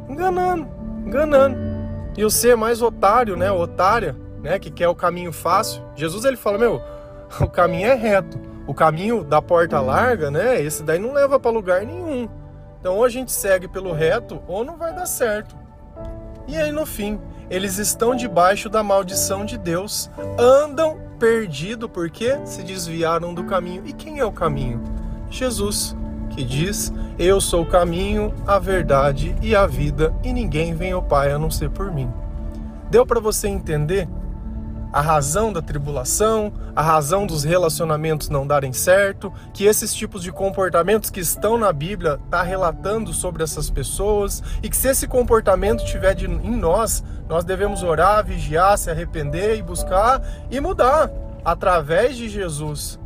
enganando, 0.07 0.67
enganando. 1.05 1.57
E 2.15 2.25
o 2.25 2.29
ser 2.29 2.55
mais 2.55 2.81
otário, 2.81 3.35
né, 3.35 3.51
otária, 3.51 4.15
né, 4.43 4.59
que 4.59 4.69
quer 4.69 4.89
o 4.89 4.95
caminho 4.95 5.31
fácil. 5.31 5.81
Jesus 5.95 6.25
ele 6.25 6.37
fala, 6.37 6.57
meu, 6.57 6.81
o 7.39 7.47
caminho 7.47 7.87
é 7.87 7.95
reto. 7.95 8.39
O 8.67 8.73
caminho 8.73 9.23
da 9.23 9.41
porta 9.41 9.79
larga, 9.79 10.29
né, 10.29 10.61
esse 10.61 10.83
daí 10.83 10.99
não 10.99 11.13
leva 11.13 11.39
para 11.39 11.51
lugar 11.51 11.83
nenhum. 11.83 12.29
Então 12.79 12.97
ou 12.97 13.05
a 13.05 13.09
gente 13.09 13.31
segue 13.31 13.67
pelo 13.67 13.91
reto 13.91 14.41
ou 14.47 14.63
não 14.63 14.77
vai 14.77 14.93
dar 14.93 15.05
certo. 15.05 15.60
E 16.47 16.57
aí 16.57 16.71
no 16.71 16.85
fim, 16.85 17.19
eles 17.49 17.77
estão 17.77 18.15
debaixo 18.15 18.69
da 18.69 18.81
maldição 18.81 19.45
de 19.45 19.57
Deus, 19.57 20.09
andam 20.37 20.97
perdido 21.19 21.87
porque 21.87 22.39
se 22.45 22.63
desviaram 22.63 23.33
do 23.33 23.43
caminho. 23.43 23.83
E 23.85 23.93
quem 23.93 24.19
é 24.19 24.25
o 24.25 24.31
caminho? 24.31 24.81
Jesus, 25.29 25.95
que 26.31 26.43
diz: 26.43 26.91
Eu 27.19 27.39
sou 27.39 27.63
o 27.63 27.69
caminho, 27.69 28.33
a 28.47 28.57
verdade 28.57 29.35
e 29.41 29.55
a 29.55 29.67
vida, 29.67 30.13
e 30.23 30.33
ninguém 30.33 30.73
vem 30.73 30.91
ao 30.91 31.03
Pai 31.03 31.31
a 31.31 31.37
não 31.37 31.51
ser 31.51 31.69
por 31.69 31.91
mim. 31.91 32.11
Deu 32.89 33.05
para 33.05 33.19
você 33.19 33.47
entender 33.47 34.07
a 34.91 35.01
razão 35.01 35.53
da 35.53 35.61
tribulação, 35.61 36.51
a 36.75 36.81
razão 36.81 37.25
dos 37.25 37.43
relacionamentos 37.43 38.29
não 38.29 38.45
darem 38.45 38.73
certo, 38.73 39.31
que 39.53 39.65
esses 39.65 39.93
tipos 39.93 40.21
de 40.21 40.31
comportamentos 40.31 41.09
que 41.09 41.19
estão 41.19 41.57
na 41.57 41.71
Bíblia 41.71 42.19
está 42.25 42.41
relatando 42.41 43.13
sobre 43.13 43.43
essas 43.43 43.69
pessoas 43.69 44.43
e 44.61 44.69
que 44.69 44.75
se 44.75 44.89
esse 44.89 45.07
comportamento 45.07 45.85
tiver 45.85 46.13
de, 46.13 46.25
em 46.25 46.55
nós, 46.55 47.03
nós 47.29 47.43
devemos 47.43 47.83
orar, 47.83 48.25
vigiar, 48.25 48.77
se 48.77 48.89
arrepender 48.89 49.57
e 49.57 49.63
buscar 49.63 50.21
e 50.49 50.59
mudar 50.59 51.09
através 51.45 52.17
de 52.17 52.27
Jesus. 52.27 52.99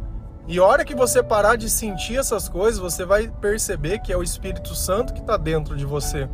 E 0.48 0.60
a 0.60 0.64
hora 0.64 0.86
que 0.86 0.94
você 0.94 1.24
parar 1.24 1.56
de 1.56 1.70
sentir 1.70 2.18
essas 2.18 2.48
coisas, 2.48 2.80
você 2.80 3.04
vai 3.04 3.28
perceber 3.28 4.00
que 4.00 4.14
é 4.14 4.18
o 4.18 4.22
Espírito 4.24 4.76
Santo 4.76 5.14
que 5.14 5.20
está 5.20 5.38
dentro 5.38 5.76
de 5.76 5.86
você. 5.86 6.30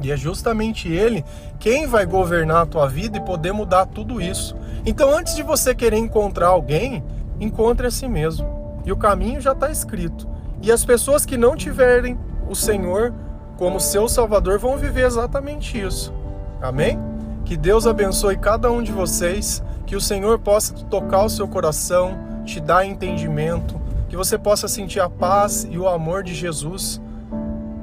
E 0.00 0.10
é 0.10 0.16
justamente 0.16 0.88
Ele 0.88 1.24
quem 1.58 1.86
vai 1.86 2.04
governar 2.06 2.62
a 2.62 2.66
tua 2.66 2.88
vida 2.88 3.18
e 3.18 3.20
poder 3.20 3.52
mudar 3.52 3.86
tudo 3.86 4.20
isso. 4.20 4.56
Então, 4.86 5.10
antes 5.10 5.34
de 5.34 5.42
você 5.42 5.74
querer 5.74 5.96
encontrar 5.96 6.48
alguém, 6.48 7.02
encontre 7.40 7.86
a 7.86 7.90
si 7.90 8.06
mesmo. 8.08 8.80
E 8.84 8.92
o 8.92 8.96
caminho 8.96 9.40
já 9.40 9.52
está 9.52 9.70
escrito. 9.70 10.28
E 10.62 10.70
as 10.70 10.84
pessoas 10.84 11.24
que 11.24 11.36
não 11.36 11.56
tiverem 11.56 12.18
o 12.48 12.54
Senhor 12.54 13.12
como 13.56 13.80
seu 13.80 14.08
Salvador 14.08 14.58
vão 14.58 14.76
viver 14.76 15.06
exatamente 15.06 15.80
isso. 15.80 16.12
Amém? 16.60 16.98
Que 17.44 17.56
Deus 17.56 17.86
abençoe 17.86 18.36
cada 18.36 18.70
um 18.70 18.82
de 18.82 18.92
vocês, 18.92 19.62
que 19.86 19.96
o 19.96 20.00
Senhor 20.00 20.38
possa 20.38 20.74
tocar 20.86 21.24
o 21.24 21.30
seu 21.30 21.46
coração, 21.46 22.18
te 22.44 22.60
dar 22.60 22.84
entendimento, 22.84 23.80
que 24.08 24.16
você 24.16 24.36
possa 24.36 24.66
sentir 24.66 25.00
a 25.00 25.08
paz 25.08 25.66
e 25.70 25.78
o 25.78 25.88
amor 25.88 26.22
de 26.22 26.34
Jesus 26.34 27.00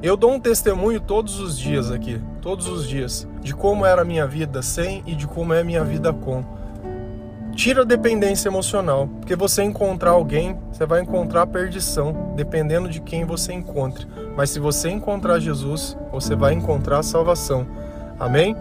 eu 0.03 0.17
dou 0.17 0.31
um 0.31 0.39
testemunho 0.39 0.99
todos 0.99 1.39
os 1.39 1.59
dias 1.59 1.91
aqui, 1.91 2.19
todos 2.41 2.67
os 2.67 2.89
dias, 2.89 3.27
de 3.39 3.53
como 3.53 3.85
era 3.85 4.01
a 4.01 4.05
minha 4.05 4.25
vida 4.25 4.59
sem 4.63 5.03
e 5.05 5.13
de 5.13 5.27
como 5.27 5.53
é 5.53 5.59
a 5.59 5.63
minha 5.63 5.83
vida 5.83 6.11
com. 6.11 6.43
Tira 7.61 7.83
a 7.83 7.85
dependência 7.85 8.49
emocional, 8.49 9.07
porque 9.07 9.35
você 9.35 9.61
encontrar 9.61 10.09
alguém, 10.09 10.57
você 10.71 10.83
vai 10.83 10.99
encontrar 10.99 11.45
perdição, 11.45 12.33
dependendo 12.35 12.89
de 12.89 12.99
quem 12.99 13.23
você 13.23 13.53
encontre. 13.53 14.07
Mas 14.35 14.49
se 14.49 14.59
você 14.59 14.89
encontrar 14.89 15.39
Jesus, 15.39 15.95
você 16.11 16.35
vai 16.35 16.55
encontrar 16.55 17.03
salvação. 17.03 17.67
Amém? 18.19 18.55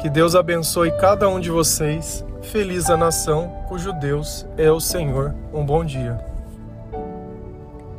Que 0.00 0.08
Deus 0.08 0.36
abençoe 0.36 0.92
cada 0.98 1.28
um 1.28 1.40
de 1.40 1.50
vocês. 1.50 2.24
Feliz 2.42 2.90
a 2.90 2.96
nação 2.96 3.48
cujo 3.66 3.92
Deus 3.92 4.46
é 4.56 4.70
o 4.70 4.78
Senhor. 4.78 5.34
Um 5.52 5.66
bom 5.66 5.84
dia. 5.84 6.31